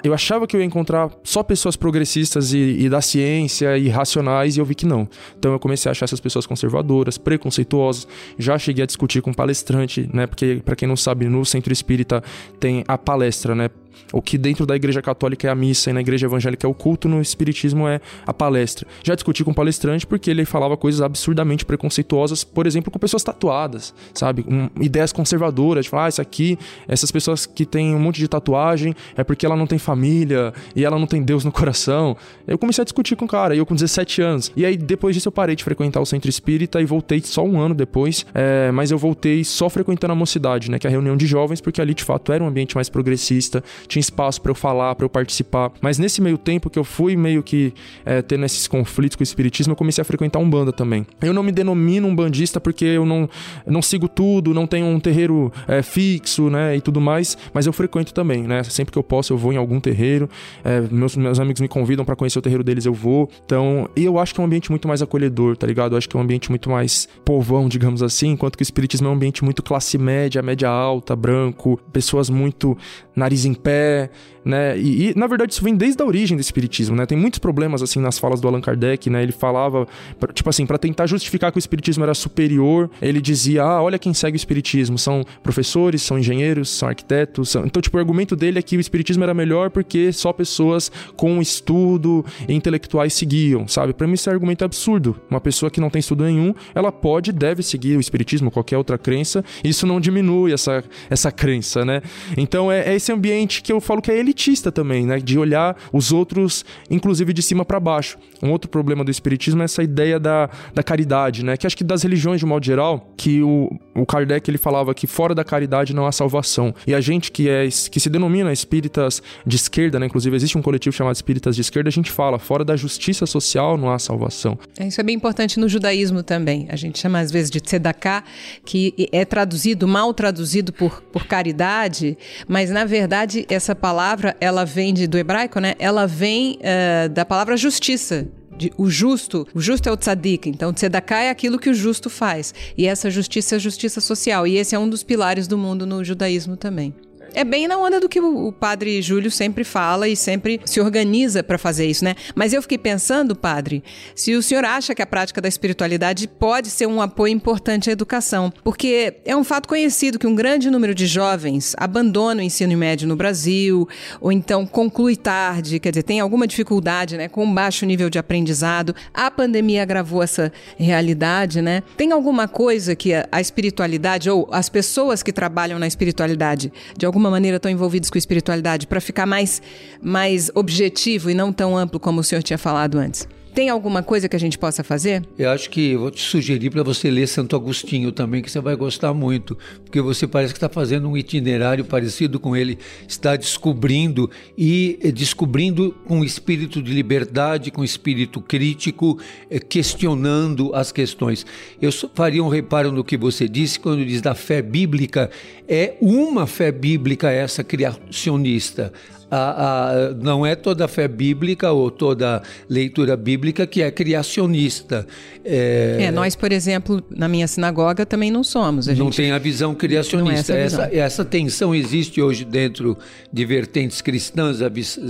[0.04, 4.58] eu achava que eu ia encontrar só pessoas progressistas e, e da ciência e racionais,
[4.58, 5.08] e eu vi que não.
[5.38, 8.08] Então, eu comecei a achar essas pessoas conservadoras, preconceituosas.
[8.40, 10.26] Já cheguei a discutir com palestrante, né?
[10.26, 12.24] Porque, para quem não sabe, no centro espírita, espírita
[12.60, 13.70] tem a palestra, né?
[14.12, 16.74] O que dentro da igreja católica é a missa e na igreja evangélica é o
[16.74, 18.88] culto, no espiritismo é a palestra.
[19.04, 23.24] Já discuti com um palestrante porque ele falava coisas absurdamente preconceituosas, por exemplo, com pessoas
[23.24, 24.46] tatuadas, sabe?
[24.48, 28.28] Um, ideias conservadoras, de falar, ah, isso aqui, essas pessoas que têm um monte de
[28.28, 32.16] tatuagem é porque ela não tem família e ela não tem Deus no coração.
[32.48, 34.52] Eu comecei a discutir com o cara, eu com 17 anos.
[34.56, 37.60] E aí depois disso eu parei de frequentar o centro espírita e voltei só um
[37.60, 40.80] ano depois, é, mas eu voltei só frequentando a mocidade, né?
[40.80, 43.64] Que é a reunião de jovens, porque ali de fato era um ambiente mais progressista,
[43.88, 45.72] tinha espaço para eu falar, para eu participar.
[45.82, 47.74] Mas nesse meio tempo que eu fui meio que
[48.06, 51.06] é, tendo esses conflitos com o espiritismo, eu comecei a frequentar um banda também.
[51.22, 53.30] Eu não me denomino um bandista porque eu não,
[53.66, 57.74] não sigo tudo, não tenho um terreiro é, fixo, né, e tudo mais, mas eu
[57.74, 58.64] frequento também, né?
[58.64, 60.30] Sempre que eu posso, eu vou em algum terreiro.
[60.64, 63.30] É, meus, meus amigos me convidam para conhecer o terreiro deles, eu vou.
[63.46, 65.94] Então, e eu acho que é um ambiente muito mais acolhedor, tá ligado?
[65.94, 69.08] Eu acho que é um ambiente muito mais povão, digamos assim, enquanto que o espiritismo
[69.08, 72.78] é um ambiente muito classe média, média alta, branco, pessoas muito
[73.16, 74.10] nariz em pé, pé,
[74.44, 74.78] né?
[74.78, 77.06] E, e, na verdade isso vem desde a origem do espiritismo, né?
[77.06, 79.24] Tem muitos problemas assim nas falas do Allan Kardec, né?
[79.24, 79.88] Ele falava,
[80.34, 84.14] tipo assim, para tentar justificar que o espiritismo era superior, ele dizia: "Ah, olha quem
[84.14, 87.50] segue o espiritismo, são professores, são engenheiros, são arquitetos".
[87.50, 87.66] São...
[87.66, 91.42] Então, tipo, o argumento dele é que o espiritismo era melhor porque só pessoas com
[91.42, 93.94] estudo e intelectuais seguiam, sabe?
[93.94, 95.20] Para mim esse argumento é absurdo.
[95.30, 98.78] Uma pessoa que não tem estudo nenhum, ela pode e deve seguir o espiritismo, qualquer
[98.78, 102.02] outra crença, isso não diminui essa essa crença, né?
[102.38, 105.20] Então é, é esse ambiente que eu falo que é ele elitista também, né?
[105.20, 108.18] De olhar os outros, inclusive de cima para baixo.
[108.42, 111.56] Um outro problema do espiritismo é essa ideia da, da caridade, né?
[111.58, 115.06] Que acho que das religiões de modo geral, que o, o Kardec ele falava que
[115.06, 116.74] fora da caridade não há salvação.
[116.88, 120.06] E a gente que é que se denomina espíritas de esquerda, né?
[120.06, 123.78] Inclusive existe um coletivo chamado espíritas de esquerda, a gente fala, fora da justiça social
[123.78, 124.58] não há salvação.
[124.80, 126.68] É, isso é bem importante no judaísmo também.
[126.70, 128.24] A gente chama às vezes de tzedakah,
[128.66, 132.18] que é traduzido, mal traduzido por, por caridade,
[132.48, 135.76] mas na verdade essa palavra, ela vem de, do hebraico, né?
[135.80, 138.28] Ela vem uh, da palavra justiça.
[138.58, 142.10] De, o justo, o justo é o tzadik, então tzedakah é aquilo que o justo
[142.10, 142.54] faz.
[142.78, 144.46] E essa justiça é a justiça social.
[144.46, 146.94] E esse é um dos pilares do mundo no judaísmo também.
[147.34, 151.44] É bem na onda do que o, padre Júlio sempre fala e sempre se organiza
[151.44, 152.16] para fazer isso, né?
[152.36, 156.70] Mas eu fiquei pensando, padre, se o senhor acha que a prática da espiritualidade pode
[156.70, 160.94] ser um apoio importante à educação, porque é um fato conhecido que um grande número
[160.94, 163.88] de jovens abandona o ensino médio no Brasil,
[164.20, 168.96] ou então conclui tarde, quer dizer, tem alguma dificuldade, né, com baixo nível de aprendizado.
[169.14, 171.84] A pandemia agravou essa realidade, né?
[171.96, 177.21] Tem alguma coisa que a, espiritualidade ou as pessoas que trabalham na espiritualidade, de alguma
[177.22, 179.62] alguma maneira estão envolvidos com espiritualidade para ficar mais,
[180.02, 183.28] mais objetivo e não tão amplo como o senhor tinha falado antes?
[183.54, 185.26] Tem alguma coisa que a gente possa fazer?
[185.38, 188.78] Eu acho que vou te sugerir para você ler Santo Agostinho também, que você vai
[188.78, 194.32] gostar muito, porque você parece que está fazendo um itinerário parecido com ele, está descobrindo
[194.58, 201.46] e eh, descobrindo com espírito de liberdade, com espírito crítico, eh, questionando as questões.
[201.82, 205.30] Eu faria um reparo no que você disse quando diz da fé bíblica,
[205.68, 208.94] é uma fé bíblica essa criacionista
[209.32, 215.08] a, a, não é toda fé bíblica ou toda leitura bíblica que é criacionista.
[215.46, 218.88] É, é nós, por exemplo, na minha sinagoga também não somos.
[218.88, 220.54] não tem a visão criacionista.
[220.54, 221.02] É essa, visão.
[221.02, 222.98] essa, tensão existe hoje dentro
[223.32, 224.70] de vertentes cristãs, a,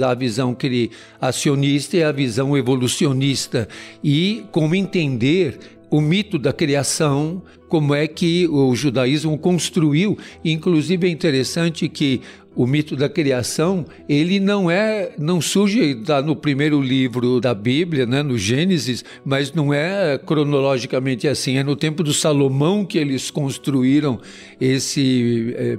[0.10, 3.68] a visão criacionista e a visão evolucionista.
[4.04, 5.58] E como entender
[5.92, 10.18] o mito da criação, como é que o judaísmo construiu.
[10.44, 12.22] Inclusive é interessante que
[12.56, 18.06] o mito da criação, ele não é, não surge tá no primeiro livro da Bíblia,
[18.06, 23.32] né, no Gênesis, mas não é cronologicamente assim, é no tempo do Salomão que eles
[23.32, 24.20] construíram
[24.60, 25.78] esse é,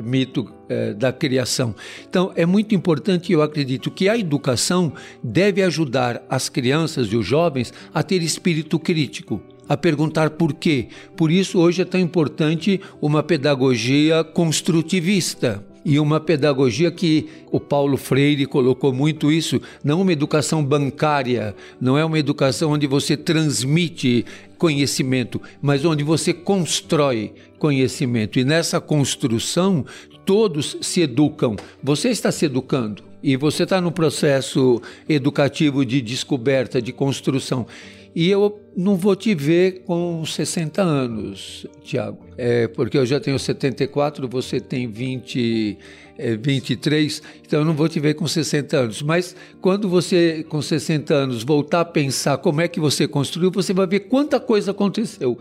[0.00, 1.74] mito é, da criação.
[2.08, 7.26] Então, é muito importante, eu acredito, que a educação deve ajudar as crianças e os
[7.26, 10.88] jovens a ter espírito crítico a perguntar por quê.
[11.16, 17.96] Por isso, hoje é tão importante uma pedagogia construtivista e uma pedagogia que o Paulo
[17.96, 24.24] Freire colocou muito isso, não uma educação bancária, não é uma educação onde você transmite
[24.58, 28.38] conhecimento, mas onde você constrói conhecimento.
[28.38, 29.84] E nessa construção,
[30.24, 31.56] todos se educam.
[31.82, 37.66] Você está se educando e você está no processo educativo de descoberta, de construção.
[38.14, 43.38] E eu não vou te ver com 60 anos, Tiago, é, porque eu já tenho
[43.38, 45.78] 74, você tem 20,
[46.18, 49.02] é, 23, então eu não vou te ver com 60 anos.
[49.02, 53.72] Mas quando você, com 60 anos, voltar a pensar como é que você construiu, você
[53.72, 55.38] vai ver quanta coisa aconteceu,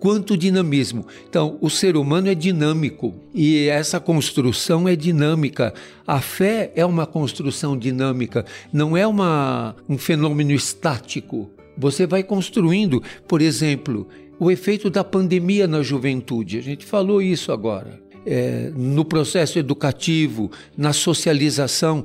[0.00, 1.06] quanto dinamismo.
[1.28, 5.72] Então, o ser humano é dinâmico e essa construção é dinâmica.
[6.06, 11.50] A fé é uma construção dinâmica, não é uma, um fenômeno estático.
[11.76, 14.08] Você vai construindo, por exemplo,
[14.38, 16.58] o efeito da pandemia na juventude.
[16.58, 18.02] A gente falou isso agora.
[18.26, 22.04] É, no processo educativo, na socialização.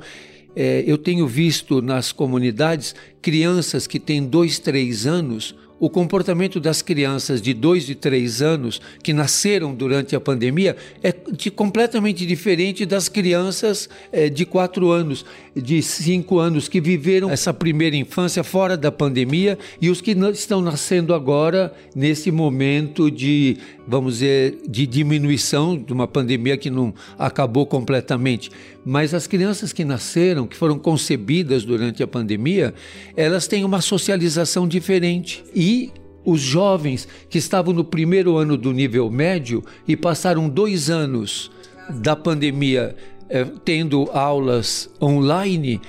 [0.55, 6.81] É, eu tenho visto nas comunidades crianças que têm dois, três anos o comportamento das
[6.81, 12.85] crianças de 2 e 3 anos que nasceram durante a pandemia é de, completamente diferente
[12.85, 18.75] das crianças é, de 4 anos, de 5 anos que viveram essa primeira infância fora
[18.75, 25.77] da pandemia e os que estão nascendo agora nesse momento de, vamos dizer, de diminuição
[25.77, 28.51] de uma pandemia que não acabou completamente.
[28.85, 32.73] Mas as crianças que nasceram, que foram concebidas durante a pandemia,
[33.15, 35.43] elas têm uma socialização diferente.
[35.53, 35.91] E
[36.23, 41.51] os jovens que estavam no primeiro ano do nível médio e passaram dois anos
[41.89, 42.95] da pandemia
[43.29, 45.81] eh, tendo aulas online,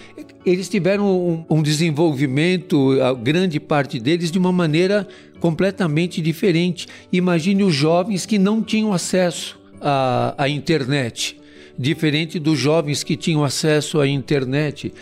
[0.45, 5.07] eles tiveram um, um, desenvolvimento, a grande parte deles, de uma maneira
[5.41, 6.87] completamente diferente.
[7.13, 11.40] Imagine os jovens que não tinham acesso à, à internet
[11.81, 14.93] diferente dos jovens que tinham acesso à internet.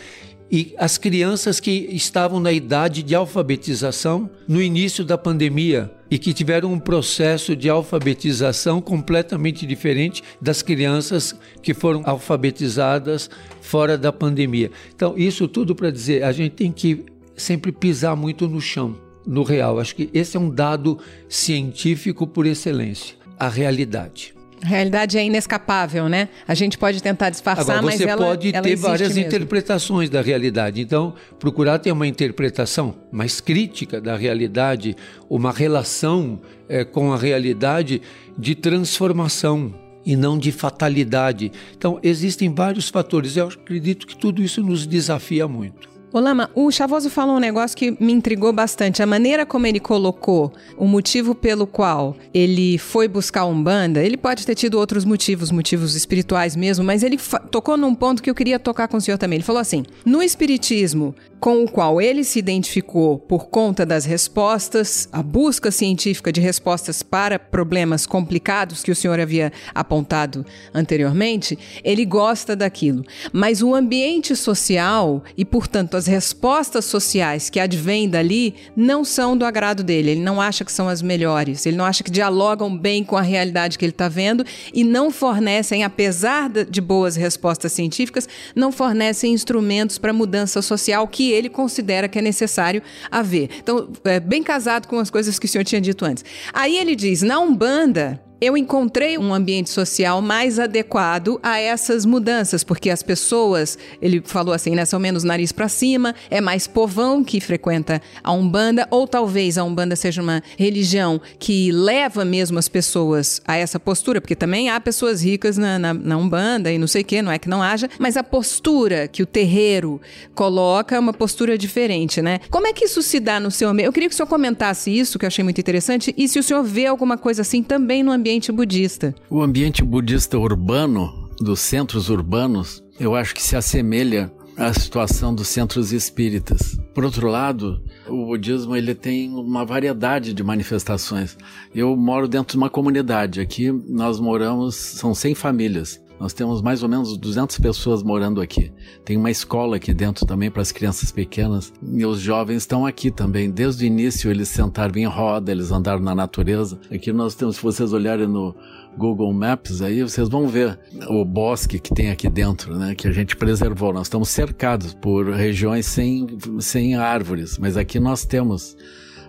[0.51, 6.33] e as crianças que estavam na idade de alfabetização no início da pandemia e que
[6.33, 13.29] tiveram um processo de alfabetização completamente diferente das crianças que foram alfabetizadas
[13.61, 14.71] fora da pandemia.
[14.95, 17.05] Então, isso tudo para dizer, a gente tem que
[17.37, 18.95] sempre pisar muito no chão,
[19.27, 19.79] no real.
[19.79, 24.38] Acho que esse é um dado científico por excelência, a realidade.
[24.63, 26.29] A realidade é inescapável, né?
[26.47, 29.27] A gente pode tentar disfarçar, Agora, você mas ela pode ela ter várias mesmo.
[29.27, 30.81] interpretações da realidade.
[30.81, 34.95] Então, procurar ter uma interpretação mais crítica da realidade,
[35.29, 38.01] uma relação é, com a realidade
[38.37, 39.73] de transformação
[40.05, 41.51] e não de fatalidade.
[41.77, 43.37] Então, existem vários fatores.
[43.37, 45.98] Eu acredito que tudo isso nos desafia muito.
[46.11, 49.03] Ô Lama, o Chavoso falou um negócio que me intrigou bastante.
[49.03, 54.43] A maneira como ele colocou o motivo pelo qual ele foi buscar Umbanda, ele pode
[54.43, 57.19] ter tido outros motivos, motivos espirituais mesmo, mas ele
[57.51, 59.37] tocou num ponto que eu queria tocar com o senhor também.
[59.37, 65.07] Ele falou assim: no Espiritismo, com o qual ele se identificou por conta das respostas,
[65.11, 72.05] a busca científica de respostas para problemas complicados que o senhor havia apontado anteriormente, ele
[72.05, 73.03] gosta daquilo.
[73.31, 79.45] Mas o ambiente social e, portanto, as respostas sociais que advêm dali não são do
[79.45, 80.11] agrado dele.
[80.11, 83.21] Ele não acha que são as melhores, ele não acha que dialogam bem com a
[83.21, 89.31] realidade que ele está vendo e não fornecem, apesar de boas respostas científicas, não fornecem
[89.31, 93.49] instrumentos para mudança social ele considera que é necessário haver.
[93.59, 96.23] Então, é bem casado com as coisas que o senhor tinha dito antes.
[96.53, 102.63] Aí ele diz: na Umbanda, eu encontrei um ambiente social mais adequado a essas mudanças,
[102.63, 107.23] porque as pessoas, ele falou assim, né, são menos nariz para cima, é mais povão
[107.23, 112.69] que frequenta a Umbanda, ou talvez a Umbanda seja uma religião que leva mesmo as
[112.69, 116.87] pessoas a essa postura, porque também há pessoas ricas na, na, na Umbanda e não
[116.87, 119.99] sei o que, não é que não haja, mas a postura que o terreiro
[120.33, 122.39] coloca é uma postura diferente, né?
[122.49, 123.87] Como é que isso se dá no seu ambiente?
[123.87, 126.43] Eu queria que o senhor comentasse isso, que eu achei muito interessante, e se o
[126.43, 129.15] senhor vê alguma coisa assim também no ambiente ambiente budista.
[129.27, 135.47] O ambiente budista urbano, dos centros urbanos, eu acho que se assemelha à situação dos
[135.47, 136.79] centros espíritas.
[136.93, 141.35] Por outro lado, o budismo ele tem uma variedade de manifestações.
[141.73, 143.41] Eu moro dentro de uma comunidade.
[143.41, 145.99] Aqui nós moramos, são 100 famílias.
[146.19, 148.73] Nós temos mais ou menos 200 pessoas morando aqui.
[149.05, 151.71] Tem uma escola aqui dentro também para as crianças pequenas.
[151.81, 153.49] E os jovens estão aqui também.
[153.49, 156.77] Desde o início eles sentaram em roda, eles andaram na natureza.
[156.91, 158.53] Aqui nós temos, se vocês olharem no
[158.97, 160.77] Google Maps aí, vocês vão ver
[161.07, 162.93] o bosque que tem aqui dentro, né?
[162.95, 163.93] Que a gente preservou.
[163.93, 166.27] Nós estamos cercados por regiões sem,
[166.59, 168.75] sem árvores, mas aqui nós temos.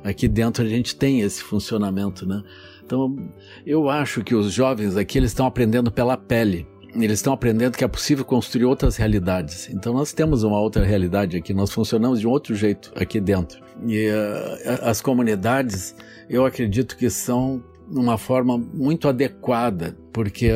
[0.02, 2.42] Aqui dentro a gente tem esse funcionamento, né?
[2.84, 3.14] Então,
[3.64, 7.84] eu acho que os jovens aqui eles estão aprendendo pela pele eles estão aprendendo que
[7.84, 9.68] é possível construir outras realidades.
[9.70, 13.62] Então nós temos uma outra realidade aqui, nós funcionamos de um outro jeito aqui dentro.
[13.86, 15.94] E uh, as comunidades,
[16.28, 20.50] eu acredito que são uma forma muito adequada, porque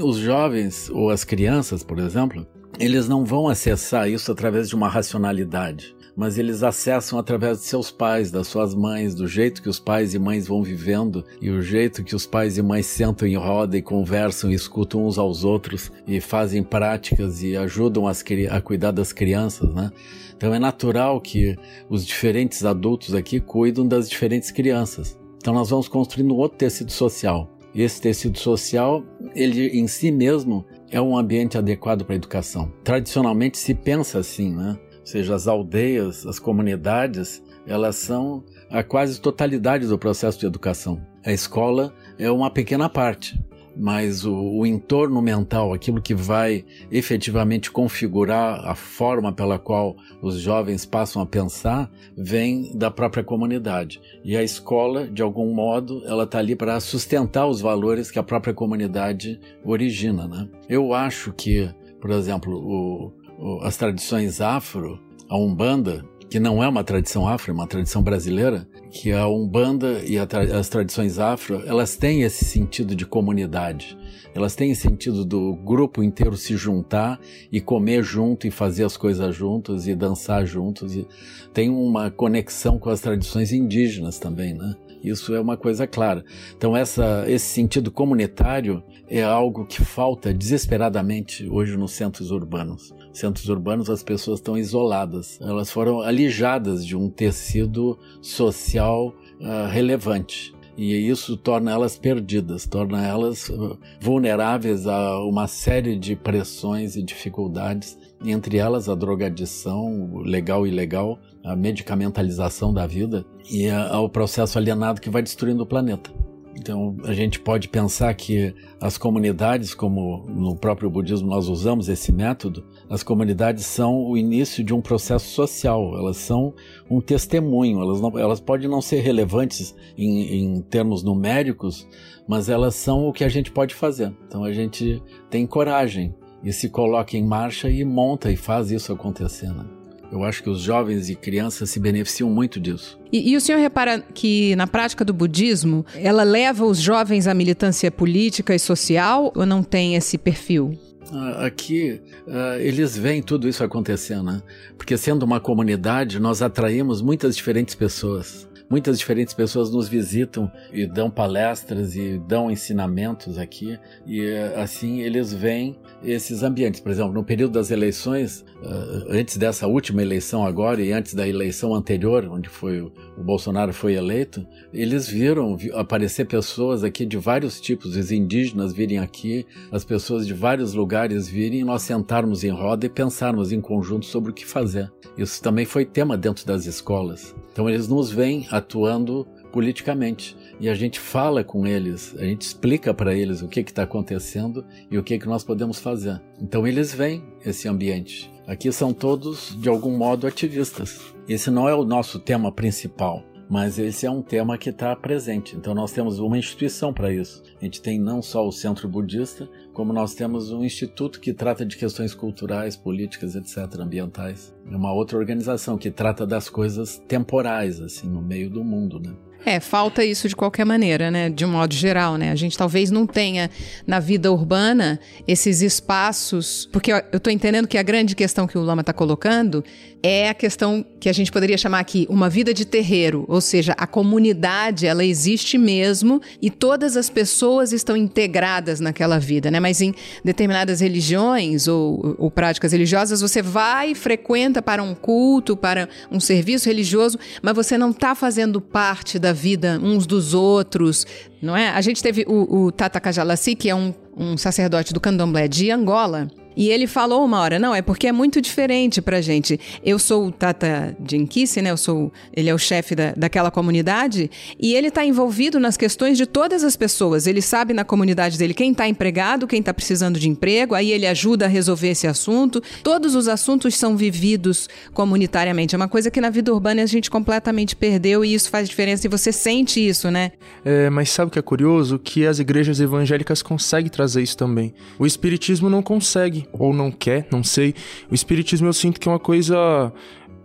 [0.00, 2.46] os jovens ou as crianças, por exemplo,
[2.78, 7.92] eles não vão acessar isso através de uma racionalidade mas eles acessam através de seus
[7.92, 11.62] pais, das suas mães, do jeito que os pais e mães vão vivendo e o
[11.62, 15.44] jeito que os pais e mães sentam em roda e conversam e escutam uns aos
[15.44, 19.92] outros e fazem práticas e ajudam as, a cuidar das crianças, né?
[20.36, 21.56] Então é natural que
[21.88, 25.16] os diferentes adultos aqui cuidam das diferentes crianças.
[25.36, 27.48] Então nós vamos construindo outro tecido social.
[27.72, 29.04] Esse tecido social,
[29.36, 32.72] ele em si mesmo é um ambiente adequado para a educação.
[32.82, 34.76] Tradicionalmente se pensa assim, né?
[35.08, 41.00] Seja, as aldeias, as comunidades, elas são a quase totalidade do processo de educação.
[41.24, 43.42] A escola é uma pequena parte,
[43.74, 50.38] mas o, o, entorno mental, aquilo que vai efetivamente configurar a forma pela qual os
[50.40, 54.02] jovens passam a pensar, vem da própria comunidade.
[54.22, 58.22] E a escola, de algum modo, ela está ali para sustentar os valores que a
[58.22, 60.28] própria comunidade origina.
[60.28, 60.48] Né?
[60.68, 63.17] Eu acho que, por exemplo, o,
[63.62, 68.68] as tradições afro, a Umbanda, que não é uma tradição afro, é uma tradição brasileira,
[68.90, 73.96] que a Umbanda e a tra as tradições afro, elas têm esse sentido de comunidade.
[74.34, 77.18] Elas têm esse sentido do grupo inteiro se juntar
[77.50, 80.94] e comer junto e fazer as coisas juntos e dançar juntos.
[80.94, 81.06] E
[81.52, 84.74] tem uma conexão com as tradições indígenas também, né?
[85.02, 86.24] Isso é uma coisa clara.
[86.56, 92.92] Então, essa, esse sentido comunitário é algo que falta desesperadamente hoje nos centros urbanos.
[93.18, 100.54] Centros urbanos, as pessoas estão isoladas, elas foram alijadas de um tecido social uh, relevante
[100.78, 107.02] e isso torna elas perdidas, torna elas uh, vulneráveis a uma série de pressões e
[107.02, 114.08] dificuldades entre elas a drogadição, legal e ilegal, a medicamentalização da vida e a, o
[114.08, 116.12] processo alienado que vai destruindo o planeta.
[116.56, 122.10] Então, a gente pode pensar que as comunidades, como no próprio budismo nós usamos esse
[122.10, 126.54] método, as comunidades são o início de um processo social, elas são
[126.90, 131.86] um testemunho, elas, não, elas podem não ser relevantes em, em termos numéricos,
[132.26, 134.12] mas elas são o que a gente pode fazer.
[134.26, 138.92] Então, a gente tem coragem e se coloca em marcha e monta e faz isso
[138.92, 139.48] acontecer.
[139.52, 139.77] Né?
[140.10, 142.98] Eu acho que os jovens e crianças se beneficiam muito disso.
[143.12, 147.34] E, e, o senhor repara que na prática do budismo, ela leva os jovens à
[147.34, 150.78] militância política e social ou não tem esse perfil?
[151.12, 154.42] Ah, aqui uh, eles veem tudo isso acontecendo, né?
[154.76, 160.86] Porque sendo uma comunidade, nós atraímos muitas diferentes pessoas muitas diferentes pessoas nos visitam e
[160.86, 166.80] dão palestras e dão ensinamentos aqui e assim eles veem esses ambientes.
[166.80, 171.26] Por exemplo, no período das eleições, uh, antes dessa última eleição agora e antes da
[171.26, 177.16] eleição anterior, onde foi o, Bolsonaro foi eleito, eles viram vi, aparecer pessoas aqui de
[177.16, 182.44] vários tipos, os indígenas virem aqui, as pessoas de vários lugares virem e nós sentarmos
[182.44, 184.90] em roda e pensarmos em conjunto sobre o que fazer.
[185.16, 187.34] Isso também foi tema dentro das escolas.
[187.52, 192.92] Então eles nos veem atuando politicamente e a gente fala com eles, a gente explica
[192.92, 196.20] para eles o que está acontecendo e o que, que nós podemos fazer.
[196.40, 198.30] Então eles veem esse ambiente.
[198.46, 201.14] Aqui são todos, de algum modo, ativistas.
[201.28, 205.56] Esse não é o nosso tema principal, mas esse é um tema que está presente.
[205.56, 207.42] Então nós temos uma instituição para isso.
[207.60, 211.64] A gente tem não só o Centro Budista, como nós temos um instituto que trata
[211.64, 214.54] de questões culturais, políticas, etc., ambientais.
[214.70, 219.14] É uma outra organização que trata das coisas temporais, assim, no meio do mundo, né?
[219.46, 221.30] É, falta isso de qualquer maneira, né?
[221.30, 222.30] De um modo geral, né?
[222.30, 223.48] A gente talvez não tenha
[223.86, 228.62] na vida urbana esses espaços, porque eu estou entendendo que a grande questão que o
[228.62, 229.64] Lama está colocando
[230.02, 233.74] é a questão que a gente poderia chamar aqui uma vida de terreiro, ou seja,
[233.76, 239.58] a comunidade ela existe mesmo e todas as pessoas estão integradas naquela vida, né?
[239.58, 239.94] Mas em
[240.24, 246.68] determinadas religiões ou, ou práticas religiosas você vai frequenta para um culto, para um serviço
[246.68, 251.06] religioso, mas você não está fazendo parte da vida uns dos outros,
[251.42, 251.70] não é?
[251.70, 255.70] A gente teve o, o Tata Kajalassi, que é um, um sacerdote do candomblé de
[255.70, 259.60] Angola, e ele falou uma hora, não, é porque é muito diferente pra gente.
[259.84, 261.70] Eu sou o Tata Jenkisse, né?
[261.70, 266.18] Eu sou, ele é o chefe da, daquela comunidade e ele está envolvido nas questões
[266.18, 267.26] de todas as pessoas.
[267.26, 271.06] Ele sabe na comunidade dele quem está empregado, quem está precisando de emprego, aí ele
[271.06, 272.60] ajuda a resolver esse assunto.
[272.82, 275.74] Todos os assuntos são vividos comunitariamente.
[275.74, 279.06] É uma coisa que na vida urbana a gente completamente perdeu e isso faz diferença
[279.06, 280.32] e você sente isso, né?
[280.64, 281.98] É, mas sabe o que é curioso?
[281.98, 284.74] Que as igrejas evangélicas conseguem trazer isso também.
[284.98, 287.74] O espiritismo não consegue ou não quer, não sei.
[288.10, 289.92] O espiritismo eu sinto que é uma coisa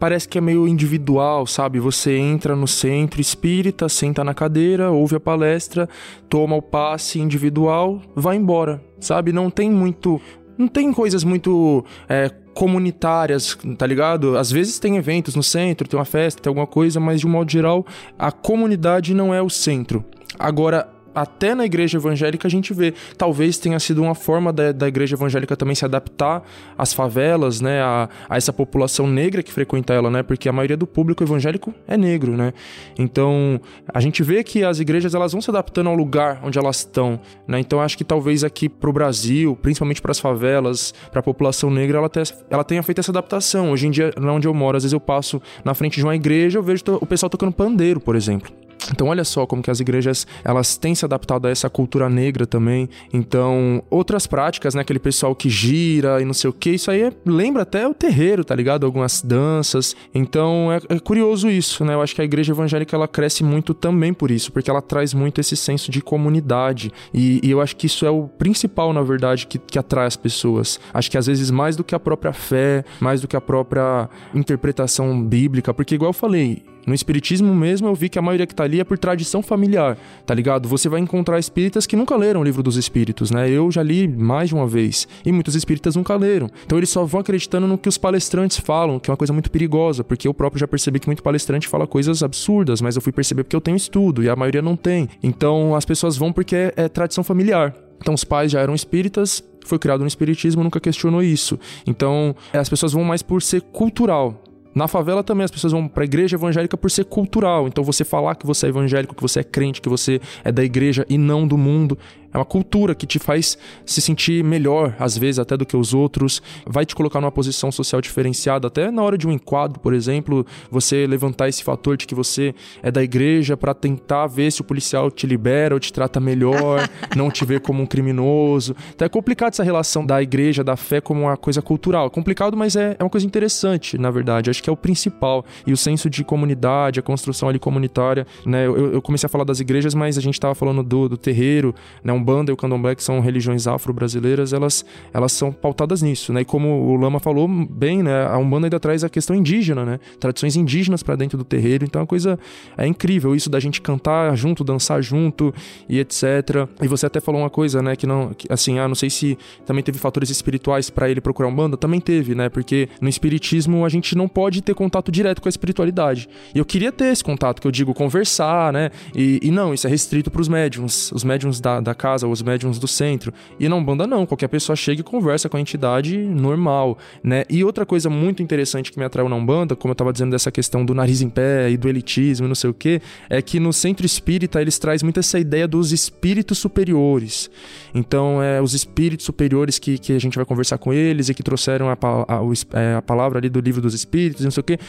[0.04, 1.80] parece que é meio individual, sabe?
[1.80, 5.88] Você entra no centro espírita, senta na cadeira, ouve a palestra,
[6.28, 9.32] toma o passe individual, vai embora, sabe?
[9.32, 10.20] Não tem muito.
[10.58, 14.38] Não tem coisas muito é, comunitárias, tá ligado?
[14.38, 17.30] Às vezes tem eventos no centro, tem uma festa, tem alguma coisa, mas de um
[17.30, 17.86] modo geral,
[18.20, 20.04] a comunidade não é o centro.
[20.38, 22.94] Agora, até na igreja evangélica a gente vê.
[23.18, 26.44] Talvez tenha sido uma forma da, da igreja evangélica também se adaptar
[26.78, 27.82] às favelas, né?
[27.82, 30.24] A, a, essa população negra que frequenta ela, né?
[30.24, 32.54] Porque a maioria do público evangélico é negro, né?
[32.98, 33.60] Então,
[33.94, 37.20] a gente vê que as igrejas elas vão se adaptando ao lugar onde elas estão,
[37.48, 37.60] né?
[37.60, 41.98] Então, acho que talvez aqui pro Brasil, principalmente para as favelas, para a população negra,
[41.98, 42.12] ela,
[42.50, 43.72] ela tenha feito essa adaptação.
[43.72, 46.16] Hoje em dia, lá onde eu moro, às vezes eu passo na frente de uma
[46.16, 48.52] igreja, eu vejo o pessoal tocando pandeiro, por exemplo.
[48.92, 52.46] Então olha só como que as igrejas elas têm se adaptado a essa cultura negra
[52.46, 52.90] também.
[53.12, 57.04] Então outras práticas, né, aquele pessoal que gira e não sei o que, isso aí
[57.04, 58.86] é, lembra até o terreiro, tá ligado?
[58.86, 59.96] Algumas danças.
[60.14, 61.94] Então é, é, curioso isso, né?
[61.94, 65.14] Eu acho que a igreja evangélica ela cresce muito também por isso, porque ela traz
[65.14, 69.02] muito esse senso de comunidade e, e eu acho que isso é o principal na
[69.02, 70.80] verdade que, que atrai as pessoas.
[70.94, 74.10] Acho que às vezes mais do que a própria fé, mais do que a própria
[74.34, 78.54] interpretação bíblica, porque igual eu falei no espiritismo mesmo, eu vi que a maioria que
[78.54, 80.68] tá ali é por tradição familiar, tá ligado?
[80.68, 83.50] Você vai encontrar espíritas que nunca leram o livro dos espíritos, né?
[83.50, 86.50] Eu já li mais de uma vez e muitos espíritas nunca leram.
[86.66, 89.50] Então eles só vão acreditando no que os palestrantes falam, que é uma coisa muito
[89.50, 93.12] perigosa, porque eu próprio já percebi que muito palestrante fala coisas absurdas, mas eu fui
[93.12, 95.08] perceber porque eu tenho estudo e a maioria não tem.
[95.22, 97.74] Então as pessoas vão porque é, é tradição familiar.
[98.00, 101.58] Então os pais já eram espíritas, foi criado no espiritismo, nunca questionou isso.
[101.88, 104.44] Então as pessoas vão mais por ser cultural.
[104.74, 107.68] Na favela também as pessoas vão para a igreja evangélica por ser cultural.
[107.68, 110.64] Então você falar que você é evangélico, que você é crente, que você é da
[110.64, 111.98] igreja e não do mundo,
[112.34, 115.94] é uma cultura que te faz se sentir melhor, às vezes, até do que os
[115.94, 119.94] outros, vai te colocar numa posição social diferenciada, até na hora de um enquadro, por
[119.94, 124.62] exemplo, você levantar esse fator de que você é da igreja para tentar ver se
[124.62, 128.76] o policial te libera ou te trata melhor, não te vê como um criminoso.
[128.96, 132.08] Então é complicado essa relação da igreja, da fé, como uma coisa cultural.
[132.08, 134.50] É complicado, mas é, é uma coisa interessante, na verdade.
[134.50, 135.46] Acho que é o principal.
[135.66, 138.66] E o senso de comunidade, a construção ali comunitária, né?
[138.66, 141.76] Eu, eu comecei a falar das igrejas, mas a gente estava falando do, do terreiro,
[142.04, 142.14] né?
[142.24, 146.42] Umbanda e o Candomblé, que são religiões afro-brasileiras, elas, elas são pautadas nisso, né?
[146.42, 148.26] E como o Lama falou bem, né?
[148.26, 150.00] A Umbanda ainda traz a questão indígena, né?
[150.20, 151.84] Tradições indígenas para dentro do terreiro.
[151.84, 152.40] Então é uma coisa
[152.78, 155.54] é incrível isso da gente cantar junto, dançar junto
[155.90, 156.68] e etc.
[156.82, 157.96] E você até falou uma coisa, né?
[157.96, 161.50] Que não, que, assim, ah, não sei se também teve fatores espirituais para ele procurar
[161.50, 161.76] Umbanda.
[161.76, 162.48] Também teve, né?
[162.48, 166.30] Porque no espiritismo a gente não pode ter contato direto com a espiritualidade.
[166.56, 168.92] E eu queria ter esse contato, que eu digo conversar, né?
[169.16, 172.42] E, e não, isso é restrito para os médiums, os médiums da, da casa, os
[172.42, 173.34] médiums do centro.
[173.60, 177.44] E na Umbanda não, qualquer pessoa chega e conversa com a entidade normal, né?
[177.50, 180.52] E outra coisa muito interessante que me atraiu na Umbanda, como eu estava dizendo dessa
[180.52, 183.60] questão do nariz em pé e do elitismo e não sei o que, é que
[183.60, 187.50] no centro espírita eles trazem muito essa ideia dos espíritos superiores.
[187.94, 191.44] Então, é os espíritos superiores que, que a gente vai conversar com eles e que
[191.44, 194.62] trouxeram a, a, a, é, a palavra ali do livro dos espíritos e não sei
[194.62, 194.80] o que.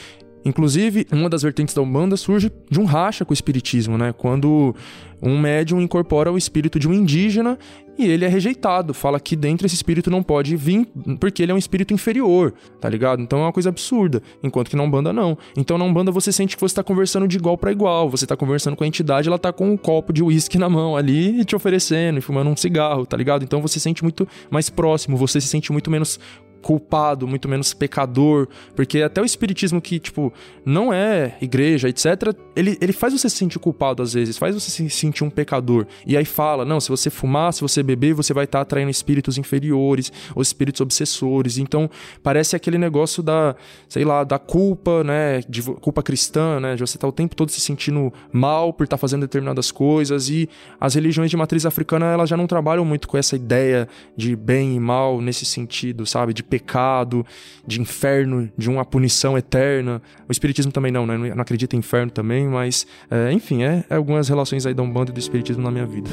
[0.45, 4.13] Inclusive, uma das vertentes da Umbanda surge de um racha com o espiritismo, né?
[4.13, 4.75] Quando
[5.23, 7.59] um médium incorpora o espírito de um indígena
[7.99, 8.93] e ele é rejeitado.
[8.93, 10.87] Fala que dentro esse espírito não pode vir
[11.19, 13.23] porque ele é um espírito inferior, tá ligado?
[13.23, 14.23] Então é uma coisa absurda.
[14.43, 15.39] Enquanto que na Umbanda não.
[15.57, 18.11] Então na Umbanda você sente que você tá conversando de igual para igual.
[18.11, 20.97] Você tá conversando com a entidade, ela tá com um copo de uísque na mão
[20.97, 23.45] ali e te oferecendo e fumando um cigarro, tá ligado?
[23.45, 26.19] Então você se sente muito mais próximo, você se sente muito menos
[26.65, 30.33] culpado, muito menos pecador, porque até o espiritismo que, tipo,
[30.65, 34.71] não é igreja, etc, ele, ele faz você se sentir culpado às vezes, faz você
[34.71, 35.87] se sentir um pecador.
[36.07, 38.91] E aí fala, não, se você fumar, se você beber, você vai estar tá atraindo
[38.91, 41.59] espíritos inferiores, ou espíritos obsessores.
[41.59, 41.91] Então,
[42.23, 43.55] parece aquele negócio da,
[43.87, 47.37] sei lá, da culpa, né, de culpa cristã, né, de você estar tá o tempo
[47.37, 50.49] todo se sentindo mal por estar tá fazendo determinadas coisas e
[50.81, 53.87] as religiões de matriz africana, elas já não trabalham muito com essa ideia
[54.17, 56.33] de bem e mal nesse sentido, sabe?
[56.33, 57.27] De pecado,
[57.67, 60.01] de inferno, de uma punição eterna.
[60.29, 61.17] O Espiritismo também não, né?
[61.17, 65.11] Não acredita em inferno também, mas, é, enfim, é, é algumas relações aí da Umbanda
[65.11, 66.09] e do Espiritismo na minha vida.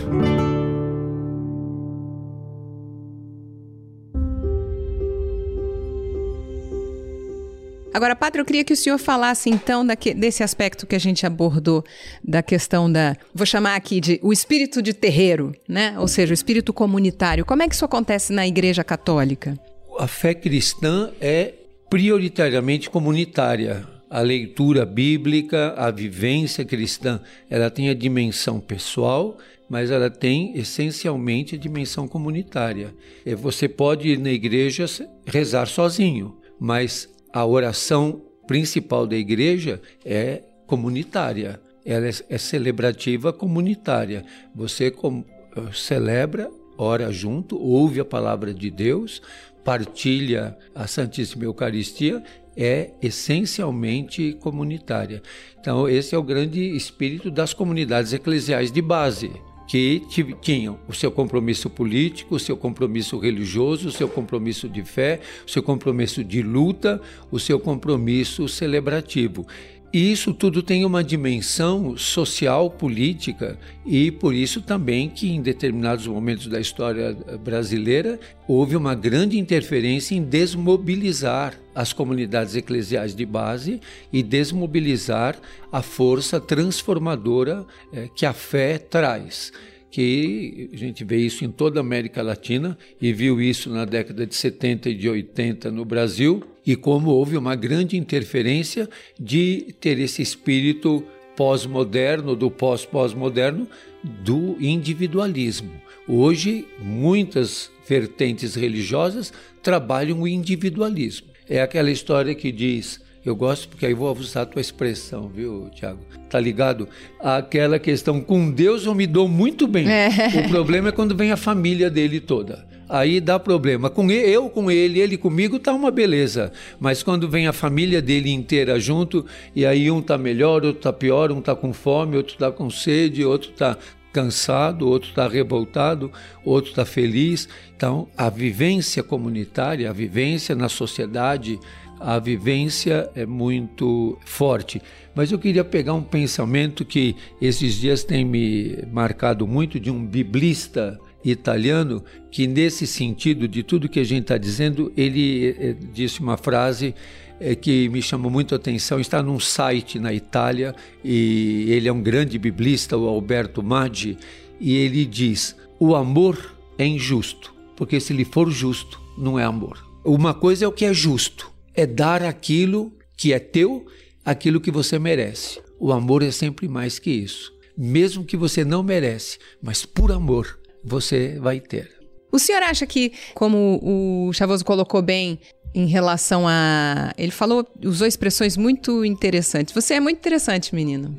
[7.93, 11.25] Agora, Padre, eu queria que o senhor falasse então daque, desse aspecto que a gente
[11.25, 11.83] abordou,
[12.23, 15.99] da questão da, vou chamar aqui de o espírito de terreiro, né?
[15.99, 17.45] Ou seja, o espírito comunitário.
[17.45, 19.55] Como é que isso acontece na Igreja Católica?
[20.01, 21.53] A fé cristã é
[21.87, 23.87] prioritariamente comunitária.
[24.09, 29.37] A leitura bíblica, a vivência cristã, ela tem a dimensão pessoal,
[29.69, 32.95] mas ela tem essencialmente a dimensão comunitária.
[33.37, 34.87] Você pode ir na igreja
[35.23, 41.61] rezar sozinho, mas a oração principal da igreja é comunitária.
[41.85, 44.25] Ela é, é celebrativa comunitária.
[44.55, 45.23] Você com,
[45.71, 49.21] celebra, ora junto, ouve a palavra de Deus,
[49.63, 52.23] partilha a Santíssima Eucaristia
[52.55, 55.21] é essencialmente comunitária.
[55.59, 59.31] Então, esse é o grande espírito das comunidades eclesiais de base,
[59.67, 60.01] que
[60.41, 65.49] tinham o seu compromisso político, o seu compromisso religioso, o seu compromisso de fé, o
[65.49, 67.01] seu compromisso de luta,
[67.31, 69.47] o seu compromisso celebrativo.
[69.93, 76.07] E isso tudo tem uma dimensão social, política, e por isso também que em determinados
[76.07, 77.13] momentos da história
[77.43, 78.17] brasileira
[78.47, 83.81] houve uma grande interferência em desmobilizar as comunidades eclesiais de base
[84.13, 85.35] e desmobilizar
[85.69, 89.51] a força transformadora eh, que a fé traz
[89.91, 94.25] que a gente vê isso em toda a América Latina e viu isso na década
[94.25, 98.89] de 70 e de 80 no Brasil, e como houve uma grande interferência
[99.19, 101.03] de ter esse espírito
[101.35, 103.67] pós-moderno, do pós-pós-moderno,
[104.03, 105.71] do individualismo.
[106.07, 111.27] Hoje, muitas vertentes religiosas trabalham o individualismo.
[111.49, 115.69] É aquela história que diz eu gosto porque aí vou usar a tua expressão, viu,
[115.73, 115.99] Tiago?
[116.29, 116.87] Tá ligado?
[117.19, 119.87] Aquela questão, com Deus eu me dou muito bem.
[119.89, 120.09] É.
[120.45, 122.65] O problema é quando vem a família dele toda.
[122.89, 123.89] Aí dá problema.
[123.89, 126.51] Com ele, eu com ele, ele comigo, tá uma beleza.
[126.77, 130.91] Mas quando vem a família dele inteira junto, e aí um tá melhor, outro tá
[130.91, 133.77] pior, um tá com fome, outro tá com sede, outro tá
[134.11, 136.11] cansado, outro está revoltado,
[136.43, 137.47] outro está feliz.
[137.75, 141.59] Então, a vivência comunitária, a vivência na sociedade,
[142.01, 144.81] a vivência é muito forte.
[145.13, 150.05] Mas eu queria pegar um pensamento que esses dias tem me marcado muito de um
[150.05, 156.19] biblista italiano que, nesse sentido de tudo que a gente está dizendo, ele é, disse
[156.19, 156.95] uma frase
[157.39, 158.99] é, que me chamou muito a atenção.
[158.99, 164.17] Está num site na Itália e ele é um grande biblista, o Alberto Maggi,
[164.59, 169.85] e ele diz: o amor é injusto, porque se ele for justo, não é amor.
[170.03, 173.85] Uma coisa é o que é justo, é dar aquilo que é teu,
[174.25, 175.61] aquilo que você merece.
[175.79, 177.53] O amor é sempre mais que isso.
[177.77, 181.89] Mesmo que você não merece, mas por amor você vai ter.
[182.31, 185.39] O senhor acha que, como o Chavoso colocou bem,
[185.73, 187.13] em relação a.
[187.17, 189.73] Ele falou, usou expressões muito interessantes.
[189.73, 191.15] Você é muito interessante, menino.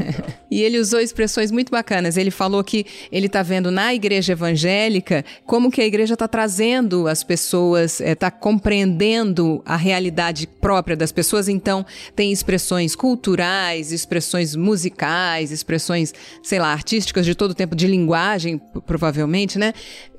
[0.50, 2.16] e ele usou expressões muito bacanas.
[2.16, 7.08] Ele falou que ele está vendo na igreja evangélica como que a igreja está trazendo
[7.08, 11.48] as pessoas, está eh, é, compreendendo a realidade própria das pessoas.
[11.48, 11.84] Então,
[12.14, 19.58] tem expressões culturais, expressões musicais, expressões, sei lá, artísticas de todo tempo, de linguagem, provavelmente,
[19.58, 19.72] né?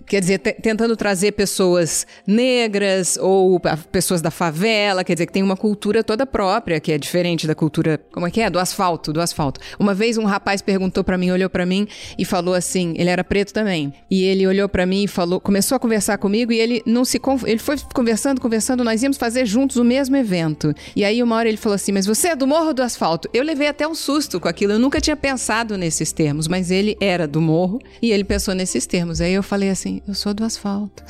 [0.05, 3.59] Quer dizer, tentando trazer pessoas negras ou
[3.91, 7.55] pessoas da favela, quer dizer, que tem uma cultura toda própria, que é diferente da
[7.55, 8.49] cultura, como é que é?
[8.49, 9.59] Do asfalto, do asfalto.
[9.79, 11.87] Uma vez um rapaz perguntou para mim, olhou para mim
[12.17, 15.75] e falou assim, ele era preto também, e ele olhou para mim e falou, começou
[15.75, 19.77] a conversar comigo e ele não se, ele foi conversando, conversando, nós íamos fazer juntos
[19.77, 20.73] o mesmo evento.
[20.95, 23.29] E aí uma hora ele falou assim, mas você é do morro do asfalto?
[23.33, 26.97] Eu levei até um susto com aquilo, eu nunca tinha pensado nesses termos, mas ele
[26.99, 29.21] era do morro e ele pensou nesses termos.
[29.21, 31.03] Aí eu falei assim, eu sou do asfalto.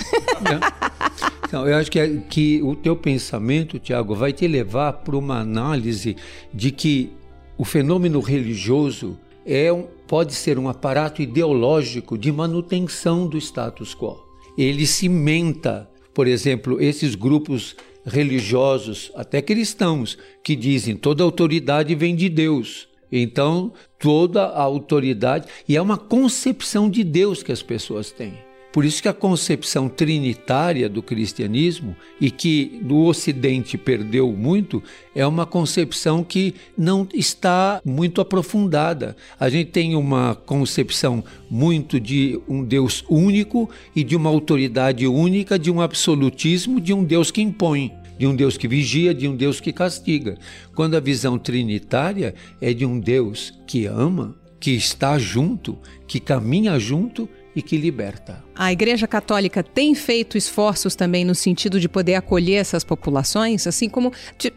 [1.47, 5.39] Então, eu acho que, é, que o teu pensamento, Tiago, vai te levar para uma
[5.39, 6.17] análise
[6.53, 7.11] de que
[7.57, 14.17] o fenômeno religioso é um, pode ser um aparato ideológico de manutenção do status quo.
[14.57, 17.75] Ele cimenta, por exemplo, esses grupos
[18.05, 22.87] religiosos, até cristãos, que dizem toda autoridade vem de Deus.
[23.11, 28.33] Então, toda a autoridade, e é uma concepção de Deus que as pessoas têm.
[28.75, 34.83] Por isso que a concepção trinitária do cristianismo e que no Ocidente perdeu muito
[35.15, 39.15] é uma concepção que não está muito aprofundada.
[39.39, 45.57] A gente tem uma concepção muito de um Deus único e de uma autoridade única,
[45.57, 49.35] de um absolutismo, de um Deus que impõe de um Deus que vigia, de um
[49.35, 50.37] Deus que castiga.
[50.73, 56.79] Quando a visão trinitária é de um Deus que ama, que está junto, que caminha
[56.79, 58.43] junto e que liberta.
[58.53, 63.87] A Igreja Católica tem feito esforços também no sentido de poder acolher essas populações, assim
[63.87, 64.11] como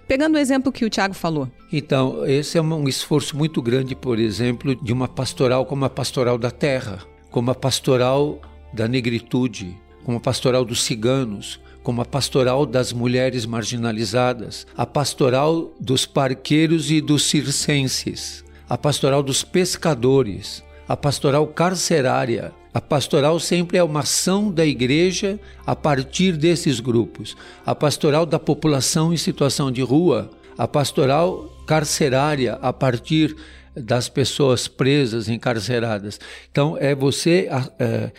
[0.06, 1.48] pegando o exemplo que o Tiago falou.
[1.72, 6.38] Então, esse é um esforço muito grande, por exemplo, de uma pastoral como a pastoral
[6.38, 8.40] da terra, como a pastoral
[8.72, 15.72] da negritude, como a pastoral dos ciganos, como a pastoral das mulheres marginalizadas, a pastoral
[15.80, 23.76] dos parqueiros e dos circenses, a pastoral dos pescadores, a pastoral carcerária, a pastoral sempre
[23.76, 27.36] é uma ação da igreja a partir desses grupos.
[27.66, 33.36] A pastoral da população em situação de rua, a pastoral carcerária a partir
[33.76, 36.18] das pessoas presas, encarceradas.
[36.50, 38.10] Então, é você é,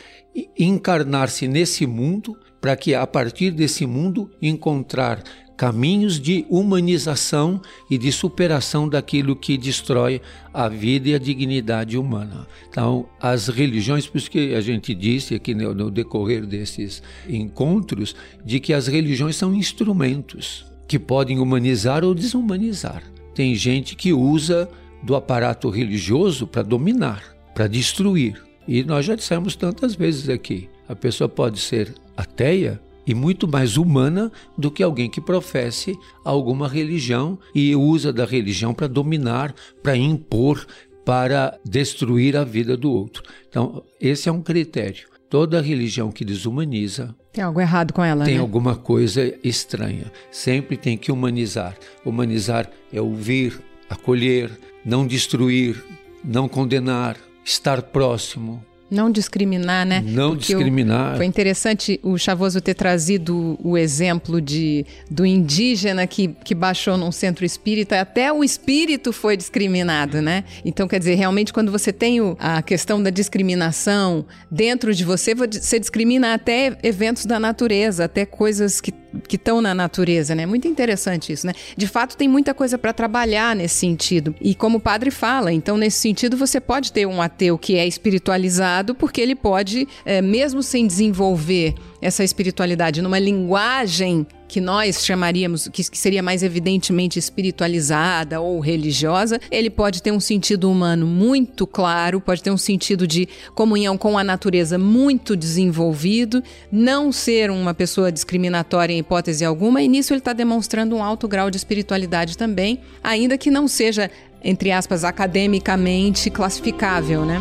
[0.58, 5.24] encarnar-se nesse mundo para que, a partir desse mundo, encontrar
[5.60, 10.22] caminhos de humanização e de superação daquilo que destrói
[10.54, 12.48] a vida e a dignidade humana.
[12.70, 18.16] Então, as religiões, por isso que a gente disse aqui no, no decorrer desses encontros,
[18.42, 23.04] de que as religiões são instrumentos que podem humanizar ou desumanizar.
[23.36, 24.70] Tem gente que usa
[25.04, 28.42] do aparato religioso para dominar, para destruir.
[28.66, 32.80] E nós já dissemos tantas vezes aqui: a pessoa pode ser ateia
[33.10, 38.72] e muito mais humana do que alguém que professe alguma religião e usa da religião
[38.72, 39.52] para dominar,
[39.82, 40.64] para impor,
[41.04, 43.24] para destruir a vida do outro.
[43.50, 45.08] Então, esse é um critério.
[45.28, 47.16] Toda religião que desumaniza.
[47.34, 48.40] Tem algo errado com ela, Tem né?
[48.40, 50.12] alguma coisa estranha.
[50.30, 51.76] Sempre tem que humanizar.
[52.06, 54.52] Humanizar é ouvir, acolher,
[54.86, 55.84] não destruir,
[56.24, 60.04] não condenar, estar próximo, não discriminar, né?
[60.06, 61.14] Não Porque discriminar.
[61.14, 66.98] O, foi interessante o Chavoso ter trazido o exemplo de, do indígena que, que baixou
[66.98, 70.44] num centro espírita, até o espírito foi discriminado, né?
[70.66, 75.36] Então, quer dizer, realmente, quando você tem o, a questão da discriminação dentro de você,
[75.36, 78.94] você discrimina até eventos da natureza, até coisas que
[79.28, 80.46] que estão na natureza, né?
[80.46, 81.54] Muito interessante isso, né?
[81.76, 84.36] De fato, tem muita coisa para trabalhar nesse sentido.
[84.40, 87.88] E como o padre fala, então, nesse sentido, você pode ter um ateu que é
[87.88, 95.68] espiritualizado, porque ele pode, é, mesmo sem desenvolver essa espiritualidade numa linguagem que nós chamaríamos,
[95.68, 102.20] que seria mais evidentemente espiritualizada ou religiosa, ele pode ter um sentido humano muito claro,
[102.20, 108.12] pode ter um sentido de comunhão com a natureza muito desenvolvido, não ser uma pessoa
[108.12, 112.80] discriminatória em hipótese alguma, e nisso ele está demonstrando um alto grau de espiritualidade também,
[113.04, 114.10] ainda que não seja,
[114.44, 117.40] entre aspas, academicamente classificável, né?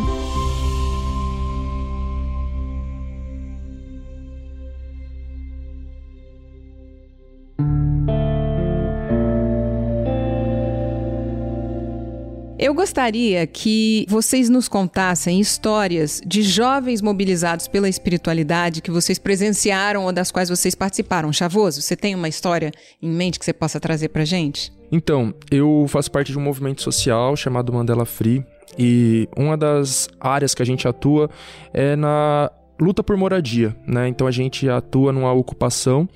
[12.58, 20.04] Eu gostaria que vocês nos contassem histórias de jovens mobilizados pela espiritualidade que vocês presenciaram
[20.04, 21.32] ou das quais vocês participaram.
[21.32, 24.72] Chavoso, você tem uma história em mente que você possa trazer pra gente?
[24.90, 28.44] Então, eu faço parte de um movimento social chamado Mandela Free
[28.76, 31.30] e uma das áreas que a gente atua
[31.72, 32.50] é na
[32.80, 34.08] luta por moradia, né?
[34.08, 36.08] Então a gente atua numa ocupação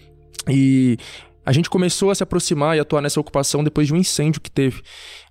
[0.48, 0.96] e
[1.44, 4.50] a gente começou a se aproximar e atuar nessa ocupação depois de um incêndio que
[4.50, 4.82] teve.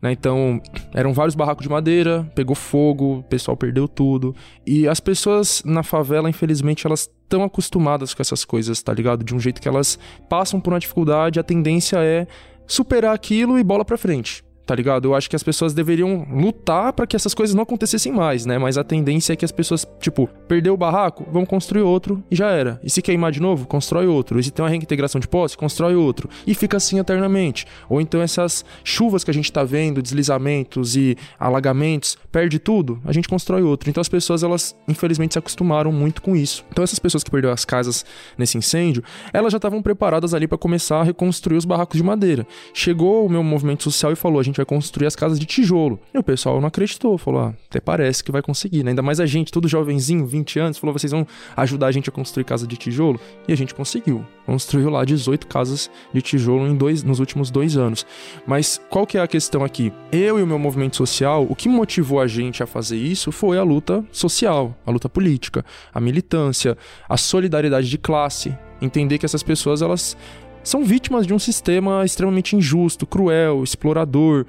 [0.01, 0.12] Né?
[0.12, 0.62] Então,
[0.93, 4.36] eram vários barracos de madeira, pegou fogo, o pessoal perdeu tudo.
[4.66, 9.24] E as pessoas na favela, infelizmente, elas estão acostumadas com essas coisas, tá ligado?
[9.24, 9.97] De um jeito que elas
[10.30, 12.28] passam por uma dificuldade, a tendência é
[12.68, 15.09] superar aquilo e bola pra frente tá ligado?
[15.09, 18.57] Eu acho que as pessoas deveriam lutar para que essas coisas não acontecessem mais, né?
[18.57, 22.38] Mas a tendência é que as pessoas, tipo, perdeu o barraco, vamos construir outro e
[22.38, 22.80] já era.
[22.82, 24.39] E se queimar de novo, constrói outro.
[24.39, 26.30] E se tem uma reintegração de posse, constrói outro.
[26.47, 27.65] E fica assim eternamente.
[27.89, 33.11] Ou então essas chuvas que a gente tá vendo, deslizamentos e alagamentos, perde tudo, a
[33.11, 33.89] gente constrói outro.
[33.89, 36.63] Então as pessoas, elas infelizmente se acostumaram muito com isso.
[36.72, 38.05] Então essas pessoas que perderam as casas
[38.38, 39.03] nesse incêndio,
[39.34, 42.47] elas já estavam preparadas ali para começar a reconstruir os barracos de madeira.
[42.74, 45.99] Chegou o meu movimento social e falou: a gente vai construir as casas de tijolo.
[46.14, 48.91] E o pessoal não acreditou, falou: ah, até parece que vai conseguir, né?
[48.91, 51.26] Ainda mais a gente, todo jovenzinho, 20 anos, falou: vocês vão
[51.57, 53.20] ajudar a gente a construir casa de tijolo?
[53.47, 54.26] E a gente conseguiu.
[54.45, 58.05] Construiu lá 18 casas de tijolo em dois, nos últimos dois anos.
[58.45, 59.91] Mas qual que é a questão aqui?
[60.12, 63.57] Eu e o meu movimento social, o que motivou a gente a fazer isso foi
[63.57, 69.43] a luta social, a luta política, a militância, a solidariedade de classe, entender que essas
[69.43, 70.18] pessoas elas
[70.64, 74.45] são vítimas de um sistema extremamente injusto, cruel, explorador.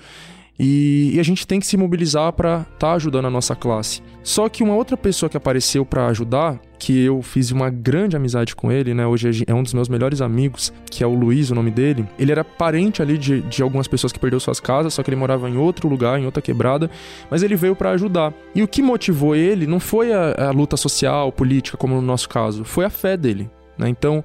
[0.58, 4.02] E, e a gente tem que se mobilizar para estar tá ajudando a nossa classe.
[4.22, 8.54] Só que uma outra pessoa que apareceu para ajudar, que eu fiz uma grande amizade
[8.54, 9.04] com ele, né?
[9.06, 12.06] Hoje é um dos meus melhores amigos, que é o Luiz, o nome dele.
[12.18, 15.16] Ele era parente ali de, de algumas pessoas que perdeu suas casas, só que ele
[15.16, 16.88] morava em outro lugar, em outra quebrada,
[17.30, 18.32] mas ele veio para ajudar.
[18.54, 22.28] E o que motivou ele não foi a, a luta social, política, como no nosso
[22.28, 23.50] caso, foi a fé dele.
[23.76, 23.88] Né?
[23.88, 24.22] Então,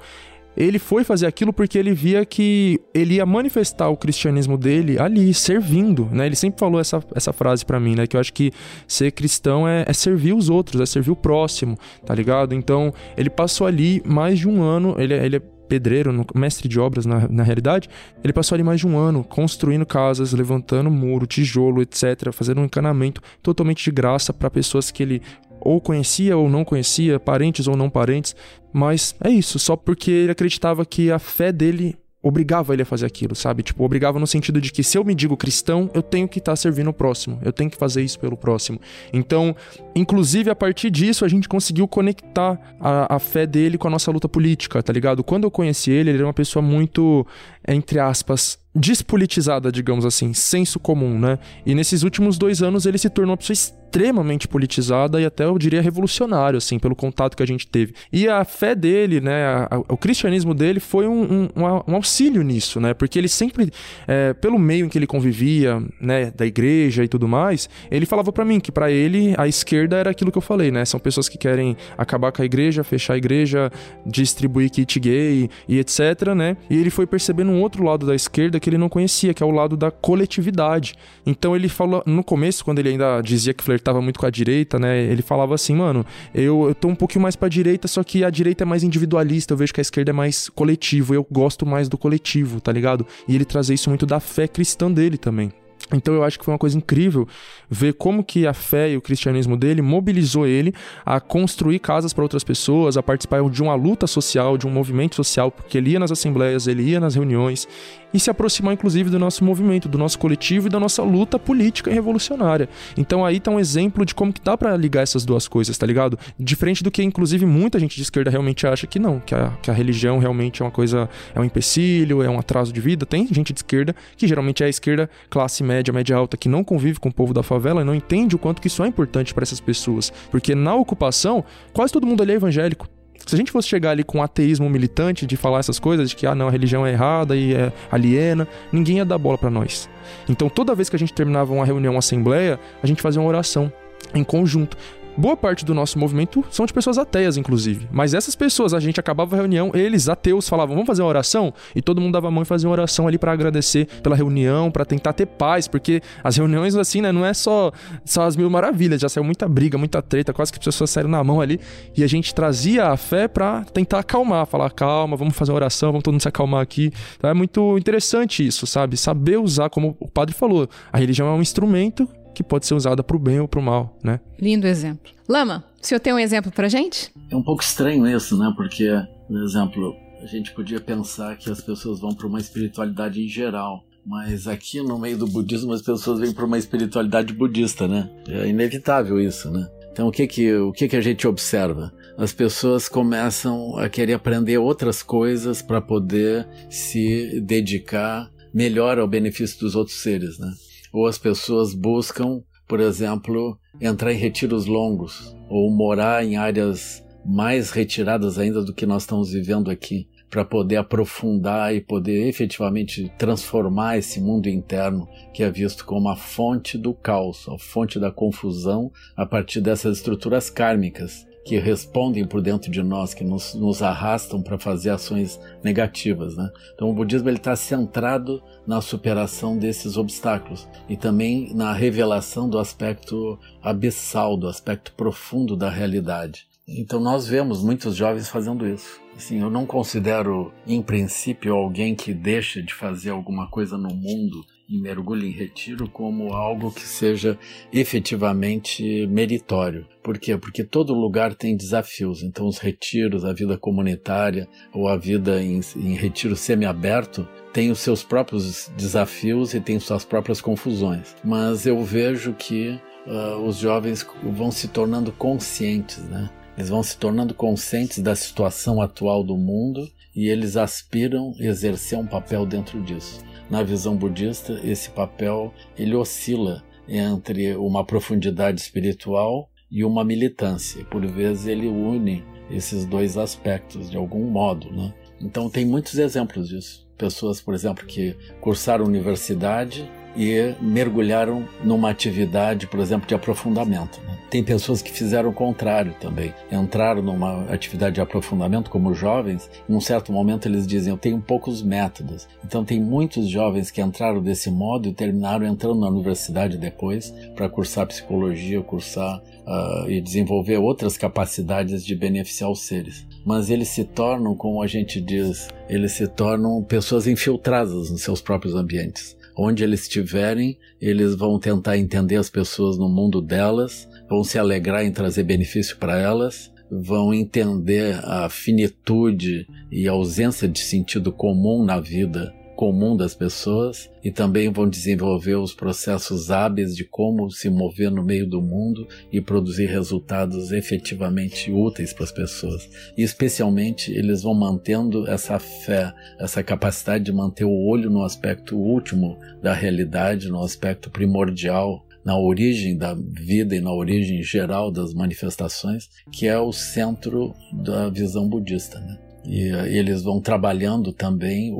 [0.57, 5.31] ele foi fazer aquilo porque ele via que ele ia manifestar o cristianismo dele ali,
[5.33, 6.25] servindo, né?
[6.25, 8.07] Ele sempre falou essa, essa frase para mim, né?
[8.07, 8.51] Que eu acho que
[8.87, 12.55] ser cristão é, é, servir os outros, é servir o próximo, tá ligado?
[12.55, 16.79] Então, ele passou ali mais de um ano, ele, é, ele é pedreiro, mestre de
[16.79, 17.89] obras na, na realidade,
[18.23, 22.65] ele passou ali mais de um ano construindo casas, levantando muro, tijolo, etc., fazendo um
[22.65, 25.21] encanamento totalmente de graça para pessoas que ele
[25.67, 28.33] ou conhecia ou não conhecia, parentes ou não parentes,
[28.71, 33.05] mas é isso, só porque ele acreditava que a fé dele obrigava ele a fazer
[33.05, 33.63] aquilo, sabe?
[33.63, 36.53] Tipo, obrigava no sentido de que se eu me digo cristão, eu tenho que estar
[36.53, 38.79] tá servindo o próximo, eu tenho que fazer isso pelo próximo.
[39.11, 39.53] Então,
[39.93, 44.09] inclusive a partir disso, a gente conseguiu conectar a, a fé dele com a nossa
[44.09, 45.21] luta política, tá ligado?
[45.21, 47.27] Quando eu conheci ele, ele era uma pessoa muito,
[47.67, 51.37] entre aspas, despolitizada, digamos assim, senso comum, né?
[51.65, 55.57] E nesses últimos dois anos ele se tornou uma pessoa extremamente politizada e até eu
[55.57, 57.93] diria revolucionário, assim, pelo contato que a gente teve.
[58.11, 61.23] E a fé dele, né, a, a, o cristianismo dele foi um,
[61.55, 62.93] um, um, auxílio nisso, né?
[62.93, 63.71] Porque ele sempre,
[64.07, 68.31] é, pelo meio em que ele convivia, né, da igreja e tudo mais, ele falava
[68.31, 70.83] para mim que para ele a esquerda era aquilo que eu falei, né?
[70.83, 73.71] São pessoas que querem acabar com a igreja, fechar a igreja,
[74.05, 76.57] distribuir kit gay e etc, né?
[76.69, 79.45] E ele foi percebendo um outro lado da esquerda que ele não conhecia, que é
[79.45, 80.95] o lado da coletividade.
[81.25, 84.79] Então ele falou, no começo, quando ele ainda dizia que flertava muito com a direita,
[84.79, 84.99] né?
[85.03, 88.29] Ele falava assim, mano, eu, eu tô um pouquinho mais pra direita, só que a
[88.29, 91.87] direita é mais individualista, eu vejo que a esquerda é mais coletivo, eu gosto mais
[91.87, 93.05] do coletivo, tá ligado?
[93.27, 95.51] E ele trazia isso muito da fé cristã dele também.
[95.93, 97.25] Então eu acho que foi uma coisa incrível
[97.69, 100.73] ver como que a fé e o cristianismo dele mobilizou ele
[101.05, 105.15] a construir casas para outras pessoas, a participar de uma luta social, de um movimento
[105.15, 107.67] social, porque ele ia nas assembleias, ele ia nas reuniões
[108.13, 111.89] e se aproximar inclusive do nosso movimento, do nosso coletivo e da nossa luta política
[111.89, 112.69] e revolucionária.
[112.95, 115.85] Então aí tá um exemplo de como que dá para ligar essas duas coisas, tá
[115.85, 116.17] ligado?
[116.39, 119.69] Diferente do que inclusive muita gente de esquerda realmente acha que não, que a, que
[119.69, 123.05] a religião realmente é uma coisa, é um empecilho, é um atraso de vida.
[123.05, 126.63] Tem gente de esquerda que geralmente é a esquerda classe média, média alta que não
[126.63, 129.33] convive com o povo da favela e não entende o quanto que isso é importante
[129.33, 131.43] para essas pessoas, porque na ocupação
[131.73, 132.87] quase todo mundo ali é evangélico
[133.27, 136.15] Se a gente fosse chegar ali com um ateísmo militante de falar essas coisas, de
[136.15, 139.49] que, ah, não, a religião é errada e é aliena, ninguém ia dar bola para
[139.49, 139.89] nós.
[140.29, 143.27] Então, toda vez que a gente terminava uma reunião, uma assembleia, a gente fazia uma
[143.27, 143.71] oração
[144.13, 144.77] em conjunto.
[145.17, 147.87] Boa parte do nosso movimento são de pessoas ateias, inclusive.
[147.91, 151.51] Mas essas pessoas, a gente acabava a reunião, eles, ateus, falavam, vamos fazer uma oração?
[151.75, 154.69] E todo mundo dava a mão e fazia uma oração ali para agradecer pela reunião,
[154.69, 157.71] para tentar ter paz, porque as reuniões, assim, né, não é só,
[158.05, 161.09] só as mil maravilhas, já saiu muita briga, muita treta, quase que as pessoas saíram
[161.09, 161.59] na mão ali.
[161.95, 165.91] E a gente trazia a fé para tentar acalmar, falar, calma, vamos fazer uma oração,
[165.91, 166.91] vamos todo mundo se acalmar aqui.
[167.17, 168.95] Então é muito interessante isso, sabe?
[168.95, 172.07] Saber usar, como o padre falou, a religião é um instrumento
[172.37, 174.19] que pode ser usada para o bem ou para o mal, né?
[174.39, 175.11] Lindo exemplo.
[175.27, 177.11] Lama, o senhor tem um exemplo para gente?
[177.31, 178.53] É um pouco estranho isso, né?
[178.55, 178.87] Porque,
[179.27, 183.83] por exemplo, a gente podia pensar que as pessoas vão para uma espiritualidade em geral.
[184.05, 188.07] Mas aqui no meio do budismo as pessoas vêm para uma espiritualidade budista, né?
[188.27, 189.67] É inevitável isso, né?
[189.91, 191.91] Então o que que, o que que a gente observa?
[192.19, 199.59] As pessoas começam a querer aprender outras coisas para poder se dedicar melhor ao benefício
[199.59, 200.51] dos outros seres, né?
[200.97, 207.69] Ou as pessoas buscam, por exemplo, entrar em retiros longos ou morar em áreas mais
[207.69, 213.97] retiradas ainda do que nós estamos vivendo aqui, para poder aprofundar e poder efetivamente transformar
[213.97, 218.91] esse mundo interno que é visto como a fonte do caos, a fonte da confusão
[219.15, 224.41] a partir dessas estruturas kármicas que respondem por dentro de nós, que nos, nos arrastam
[224.41, 226.35] para fazer ações negativas.
[226.35, 226.51] Né?
[226.73, 233.39] Então o budismo está centrado na superação desses obstáculos e também na revelação do aspecto
[233.63, 236.45] abissal, do aspecto profundo da realidade.
[236.67, 238.99] Então nós vemos muitos jovens fazendo isso.
[239.15, 244.45] Assim, eu não considero, em princípio, alguém que deixa de fazer alguma coisa no mundo
[244.69, 247.37] e mergulho em retiro como algo que seja
[247.71, 249.87] efetivamente meritório.
[250.03, 250.37] Por quê?
[250.37, 252.21] Porque todo lugar tem desafios.
[252.21, 257.79] Então, os retiros, a vida comunitária ou a vida em, em retiro semiaberto tem os
[257.79, 261.15] seus próprios desafios e tem suas próprias confusões.
[261.23, 266.29] Mas eu vejo que uh, os jovens vão se tornando conscientes, né?
[266.57, 272.07] Eles vão se tornando conscientes da situação atual do mundo e eles aspiram exercer um
[272.07, 279.83] papel dentro disso na visão budista, esse papel ele oscila entre uma profundidade espiritual e
[279.83, 280.83] uma militância.
[280.85, 284.93] Por vezes ele une esses dois aspectos de algum modo, né?
[285.19, 286.87] Então tem muitos exemplos disso.
[286.97, 294.01] Pessoas, por exemplo, que cursaram universidade e mergulharam numa atividade, por exemplo, de aprofundamento.
[294.01, 294.17] Né?
[294.29, 296.33] Tem pessoas que fizeram o contrário também.
[296.51, 301.21] Entraram numa atividade de aprofundamento como jovens, em um certo momento eles dizem: Eu tenho
[301.21, 302.27] poucos métodos.
[302.43, 307.47] Então, tem muitos jovens que entraram desse modo e terminaram entrando na universidade depois para
[307.47, 313.05] cursar psicologia, cursar uh, e desenvolver outras capacidades de beneficiar os seres.
[313.25, 318.19] Mas eles se tornam, como a gente diz, eles se tornam pessoas infiltradas nos seus
[318.19, 324.23] próprios ambientes onde eles estiverem, eles vão tentar entender as pessoas no mundo delas, vão
[324.23, 330.59] se alegrar em trazer benefício para elas, vão entender a finitude e a ausência de
[330.59, 336.83] sentido comum na vida comum das pessoas e também vão desenvolver os processos hábeis de
[336.83, 342.67] como se mover no meio do mundo e produzir resultados efetivamente úteis para as pessoas.
[342.97, 348.57] E especialmente eles vão mantendo essa fé, essa capacidade de manter o olho no aspecto
[348.57, 354.93] último da realidade, no aspecto primordial na origem da vida e na origem geral das
[354.93, 358.79] manifestações, que é o centro da visão budista.
[358.79, 359.06] Né?
[359.27, 361.53] E eles vão trabalhando também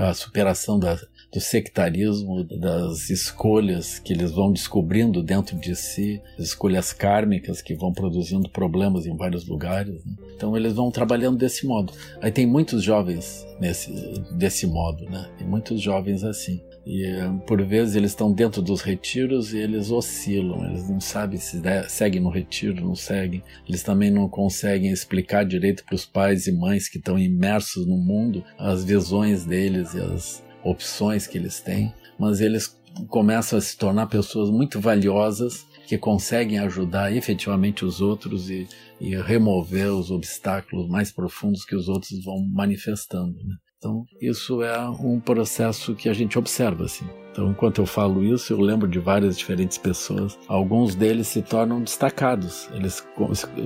[0.00, 0.98] a superação da,
[1.32, 7.74] do sectarismo, das escolhas que eles vão descobrindo dentro de si, as escolhas kármicas que
[7.74, 10.04] vão produzindo problemas em vários lugares.
[10.04, 10.12] Né?
[10.36, 11.92] Então eles vão trabalhando desse modo.
[12.20, 13.90] Aí tem muitos jovens nesse,
[14.32, 15.28] desse modo, né?
[15.38, 16.60] Tem muitos jovens assim.
[16.86, 17.04] E
[17.48, 22.22] por vezes eles estão dentro dos retiros e eles oscilam, eles não sabem se seguem
[22.22, 23.42] no retiro, não seguem.
[23.68, 27.96] Eles também não conseguem explicar direito para os pais e mães que estão imersos no
[27.96, 33.76] mundo as visões deles e as opções que eles têm, mas eles começam a se
[33.76, 38.68] tornar pessoas muito valiosas que conseguem ajudar efetivamente os outros e,
[39.00, 43.36] e remover os obstáculos mais profundos que os outros vão manifestando.
[43.44, 43.56] Né?
[43.78, 47.04] Então, isso é um processo que a gente observa assim.
[47.30, 50.38] Então, enquanto eu falo isso, eu lembro de várias diferentes pessoas.
[50.48, 53.06] Alguns deles se tornam destacados, eles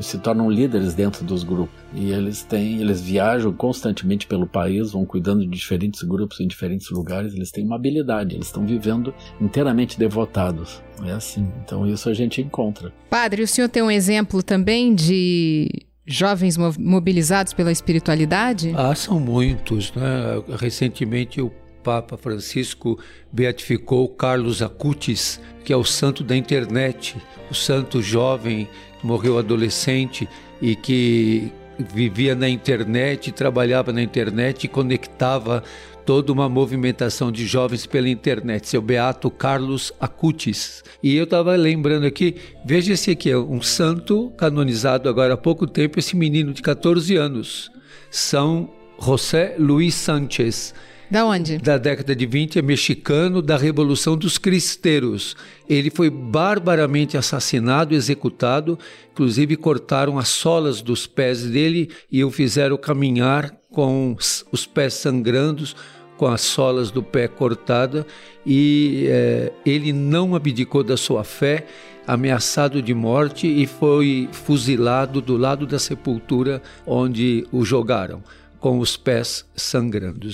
[0.02, 1.72] se tornam líderes dentro dos grupos.
[1.94, 6.90] E eles têm, eles viajam constantemente pelo país, vão cuidando de diferentes grupos em diferentes
[6.90, 7.32] lugares.
[7.32, 10.82] Eles têm uma habilidade, eles estão vivendo inteiramente devotados.
[11.04, 11.48] É assim.
[11.64, 12.92] Então, isso a gente encontra.
[13.08, 18.72] Padre, o senhor tem um exemplo também de jovens mobilizados pela espiritualidade?
[18.76, 19.92] Ah, são muitos.
[19.94, 20.42] Né?
[20.58, 21.50] Recentemente o
[21.82, 22.98] Papa Francisco
[23.32, 27.16] beatificou Carlos Acutis, que é o santo da internet,
[27.50, 28.68] o santo jovem
[29.00, 30.28] que morreu adolescente
[30.60, 35.62] e que vivia na internet, trabalhava na internet e conectava
[36.10, 40.82] toda uma movimentação de jovens pela internet, seu beato Carlos Acutis.
[41.00, 42.34] E eu estava lembrando aqui,
[42.64, 47.14] veja esse aqui, é um santo canonizado agora há pouco tempo, esse menino de 14
[47.14, 47.70] anos,
[48.10, 48.68] São
[49.00, 50.74] José Luiz Sánchez.
[51.08, 51.58] Da onde?
[51.58, 55.36] Da década de 20, é mexicano da Revolução dos Cristeiros.
[55.68, 58.76] Ele foi barbaramente assassinado, executado,
[59.12, 64.16] inclusive cortaram as solas dos pés dele e o fizeram caminhar com
[64.50, 65.64] os pés sangrando,
[66.20, 68.06] com as solas do pé cortada,
[68.44, 71.64] e é, ele não abdicou da sua fé,
[72.06, 78.22] ameaçado de morte e foi fuzilado do lado da sepultura onde o jogaram,
[78.58, 80.28] com os pés sangrando.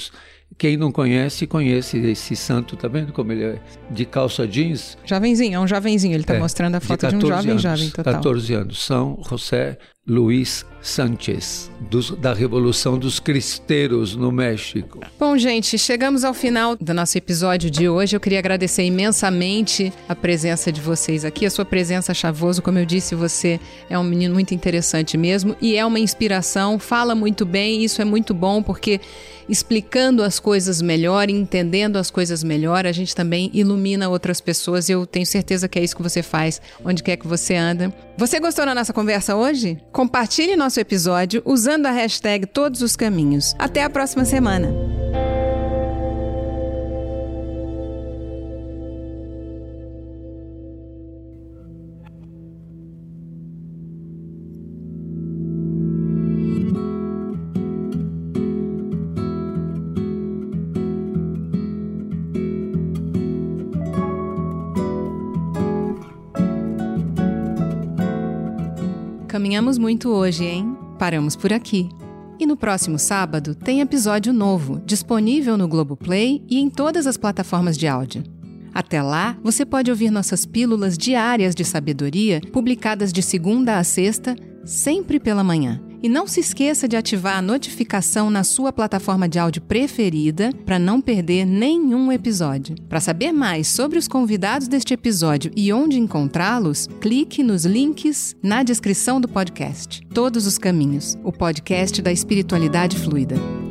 [0.59, 4.99] Quem não conhece, conhece esse santo, tá vendo como ele é de calça jeans?
[5.05, 7.63] Jovenzinho, é um jovenzinho, ele está é, mostrando a foto de, de um jovem anos,
[7.63, 8.15] jovem total.
[8.15, 9.79] 14 anos, São José
[10.09, 15.01] Luiz Sánchez, dos, da Revolução dos Cristeiros no México.
[15.19, 18.15] Bom, gente, chegamos ao final do nosso episódio de hoje.
[18.15, 22.63] Eu queria agradecer imensamente a presença de vocês aqui, a sua presença, Chavoso.
[22.63, 23.59] Como eu disse, você
[23.91, 28.05] é um menino muito interessante mesmo e é uma inspiração, fala muito bem, isso é
[28.05, 29.01] muito bom porque
[29.49, 35.07] explicando as coisas melhor, entendendo as coisas melhor, a gente também ilumina outras pessoas eu
[35.07, 37.93] tenho certeza que é isso que você faz onde quer que você anda.
[38.19, 39.79] Você gostou da nossa conversa hoje?
[39.97, 43.55] Compartilhe nosso episódio usando a hashtag Todos os Caminhos.
[43.59, 44.69] Até a próxima semana!
[69.57, 70.77] Caminhamos muito hoje, hein?
[70.99, 71.89] Paramos por aqui.
[72.39, 77.79] E no próximo sábado tem episódio novo, disponível no Globoplay e em todas as plataformas
[77.79, 78.23] de áudio.
[78.75, 84.37] Até lá, você pode ouvir nossas pílulas diárias de sabedoria, publicadas de segunda a sexta,
[84.63, 85.81] sempre pela manhã.
[86.03, 90.79] E não se esqueça de ativar a notificação na sua plataforma de áudio preferida para
[90.79, 92.77] não perder nenhum episódio.
[92.89, 98.63] Para saber mais sobre os convidados deste episódio e onde encontrá-los, clique nos links na
[98.63, 100.01] descrição do podcast.
[100.13, 103.66] Todos os caminhos, o podcast da espiritualidade fluida.